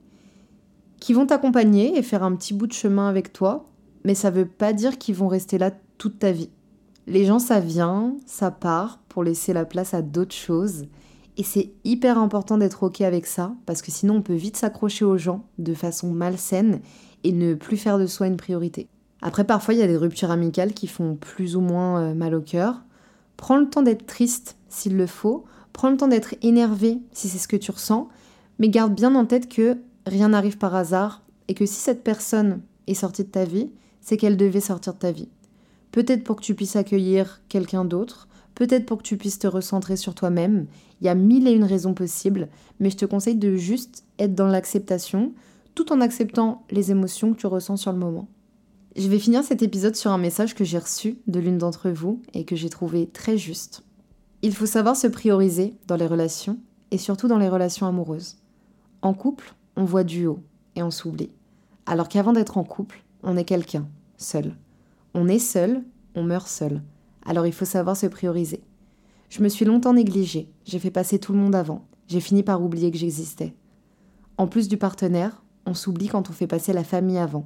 qui 0.99 1.13
vont 1.13 1.27
t'accompagner 1.27 1.95
et 1.95 2.01
faire 2.01 2.23
un 2.23 2.35
petit 2.35 2.55
bout 2.55 2.65
de 2.65 2.73
chemin 2.73 3.07
avec 3.07 3.31
toi, 3.31 3.69
mais 4.05 4.15
ça 4.15 4.31
veut 4.31 4.47
pas 4.47 4.73
dire 4.73 4.97
qu'ils 4.97 5.13
vont 5.13 5.27
rester 5.27 5.59
là 5.59 5.69
toute 5.99 6.17
ta 6.17 6.31
vie. 6.31 6.49
Les 7.05 7.25
gens, 7.25 7.37
ça 7.37 7.59
vient, 7.59 8.15
ça 8.25 8.49
part 8.49 8.97
pour 9.07 9.23
laisser 9.23 9.53
la 9.53 9.65
place 9.65 9.93
à 9.93 10.01
d'autres 10.01 10.33
choses. 10.33 10.85
Et 11.37 11.43
c'est 11.43 11.73
hyper 11.83 12.17
important 12.17 12.57
d'être 12.57 12.81
OK 12.81 13.01
avec 13.01 13.27
ça, 13.27 13.53
parce 13.67 13.83
que 13.83 13.91
sinon 13.91 14.15
on 14.15 14.21
peut 14.23 14.33
vite 14.33 14.57
s'accrocher 14.57 15.05
aux 15.05 15.17
gens 15.17 15.45
de 15.59 15.75
façon 15.75 16.11
malsaine 16.11 16.79
et 17.23 17.33
ne 17.33 17.53
plus 17.53 17.77
faire 17.77 17.99
de 17.99 18.07
soi 18.07 18.25
une 18.25 18.37
priorité. 18.37 18.87
Après, 19.21 19.43
parfois, 19.43 19.73
il 19.73 19.79
y 19.79 19.83
a 19.83 19.87
des 19.87 19.97
ruptures 19.97 20.31
amicales 20.31 20.73
qui 20.73 20.87
font 20.87 21.15
plus 21.15 21.55
ou 21.55 21.61
moins 21.61 22.01
euh, 22.01 22.13
mal 22.13 22.35
au 22.35 22.41
cœur. 22.41 22.83
Prends 23.37 23.57
le 23.57 23.69
temps 23.69 23.81
d'être 23.81 24.05
triste 24.05 24.57
s'il 24.69 24.97
le 24.97 25.07
faut, 25.07 25.45
prends 25.73 25.89
le 25.89 25.97
temps 25.97 26.07
d'être 26.07 26.35
énervé 26.41 26.99
si 27.11 27.27
c'est 27.27 27.37
ce 27.37 27.47
que 27.47 27.55
tu 27.55 27.71
ressens, 27.71 28.09
mais 28.59 28.69
garde 28.69 28.93
bien 28.93 29.15
en 29.15 29.25
tête 29.25 29.49
que 29.49 29.77
rien 30.05 30.29
n'arrive 30.29 30.57
par 30.57 30.75
hasard 30.75 31.23
et 31.47 31.53
que 31.53 31.65
si 31.65 31.75
cette 31.75 32.03
personne 32.03 32.61
est 32.87 32.93
sortie 32.93 33.23
de 33.23 33.29
ta 33.29 33.45
vie, 33.45 33.71
c'est 34.01 34.17
qu'elle 34.17 34.37
devait 34.37 34.61
sortir 34.61 34.93
de 34.93 34.99
ta 34.99 35.11
vie. 35.11 35.29
Peut-être 35.91 36.23
pour 36.23 36.35
que 36.35 36.43
tu 36.43 36.55
puisses 36.55 36.75
accueillir 36.75 37.41
quelqu'un 37.49 37.85
d'autre, 37.85 38.27
peut-être 38.53 38.85
pour 38.85 38.97
que 38.97 39.03
tu 39.03 39.17
puisses 39.17 39.39
te 39.39 39.47
recentrer 39.47 39.95
sur 39.97 40.15
toi-même. 40.15 40.67
Il 41.01 41.05
y 41.05 41.09
a 41.09 41.15
mille 41.15 41.47
et 41.47 41.51
une 41.51 41.63
raisons 41.63 41.93
possibles, 41.93 42.49
mais 42.79 42.89
je 42.89 42.97
te 42.97 43.05
conseille 43.05 43.35
de 43.35 43.55
juste 43.55 44.05
être 44.19 44.35
dans 44.35 44.47
l'acceptation, 44.47 45.33
tout 45.73 45.91
en 45.91 46.01
acceptant 46.01 46.63
les 46.71 46.91
émotions 46.91 47.33
que 47.33 47.39
tu 47.39 47.47
ressens 47.47 47.77
sur 47.77 47.91
le 47.91 47.97
moment. 47.97 48.27
Je 48.97 49.09
vais 49.09 49.19
finir 49.19 49.43
cet 49.43 49.61
épisode 49.61 49.97
sur 49.97 50.11
un 50.11 50.17
message 50.17 50.55
que 50.55 50.63
j'ai 50.63 50.77
reçu 50.77 51.19
de 51.27 51.41
l'une 51.41 51.57
d'entre 51.57 51.89
vous 51.89 52.21
et 52.33 52.45
que 52.45 52.55
j'ai 52.55 52.69
trouvé 52.69 53.07
très 53.07 53.37
juste. 53.37 53.83
Il 54.41 54.55
faut 54.55 54.65
savoir 54.65 54.95
se 54.95 55.07
prioriser 55.07 55.75
dans 55.85 55.97
les 55.97 56.07
relations 56.07 56.59
et 56.91 56.97
surtout 56.97 57.27
dans 57.27 57.37
les 57.37 57.49
relations 57.49 57.87
amoureuses. 57.87 58.37
En 59.01 59.13
couple, 59.13 59.53
on 59.75 59.83
voit 59.83 60.05
du 60.05 60.27
haut 60.27 60.39
et 60.77 60.83
on 60.83 60.91
s'oublie. 60.91 61.31
Alors 61.85 62.07
qu'avant 62.07 62.31
d'être 62.31 62.57
en 62.57 62.63
couple, 62.63 63.03
on 63.21 63.35
est 63.35 63.43
quelqu'un, 63.43 63.85
seul. 64.15 64.55
On 65.13 65.27
est 65.27 65.39
seul, 65.39 65.83
on 66.15 66.23
meurt 66.23 66.47
seul. 66.47 66.81
Alors 67.25 67.45
il 67.45 67.53
faut 67.53 67.65
savoir 67.65 67.97
se 67.97 68.07
prioriser. 68.07 68.63
Je 69.27 69.43
me 69.43 69.49
suis 69.49 69.65
longtemps 69.65 69.93
négligée, 69.93 70.47
j'ai 70.63 70.79
fait 70.79 70.89
passer 70.89 71.19
tout 71.19 71.33
le 71.33 71.39
monde 71.39 71.55
avant, 71.55 71.85
j'ai 72.07 72.21
fini 72.21 72.43
par 72.43 72.63
oublier 72.63 72.91
que 72.91 72.97
j'existais. 72.97 73.55
En 74.37 74.47
plus 74.47 74.69
du 74.69 74.77
partenaire, 74.77 75.43
on 75.65 75.73
s'oublie 75.73 76.07
quand 76.07 76.29
on 76.29 76.33
fait 76.33 76.47
passer 76.47 76.71
la 76.71 76.85
famille 76.85 77.17
avant, 77.17 77.45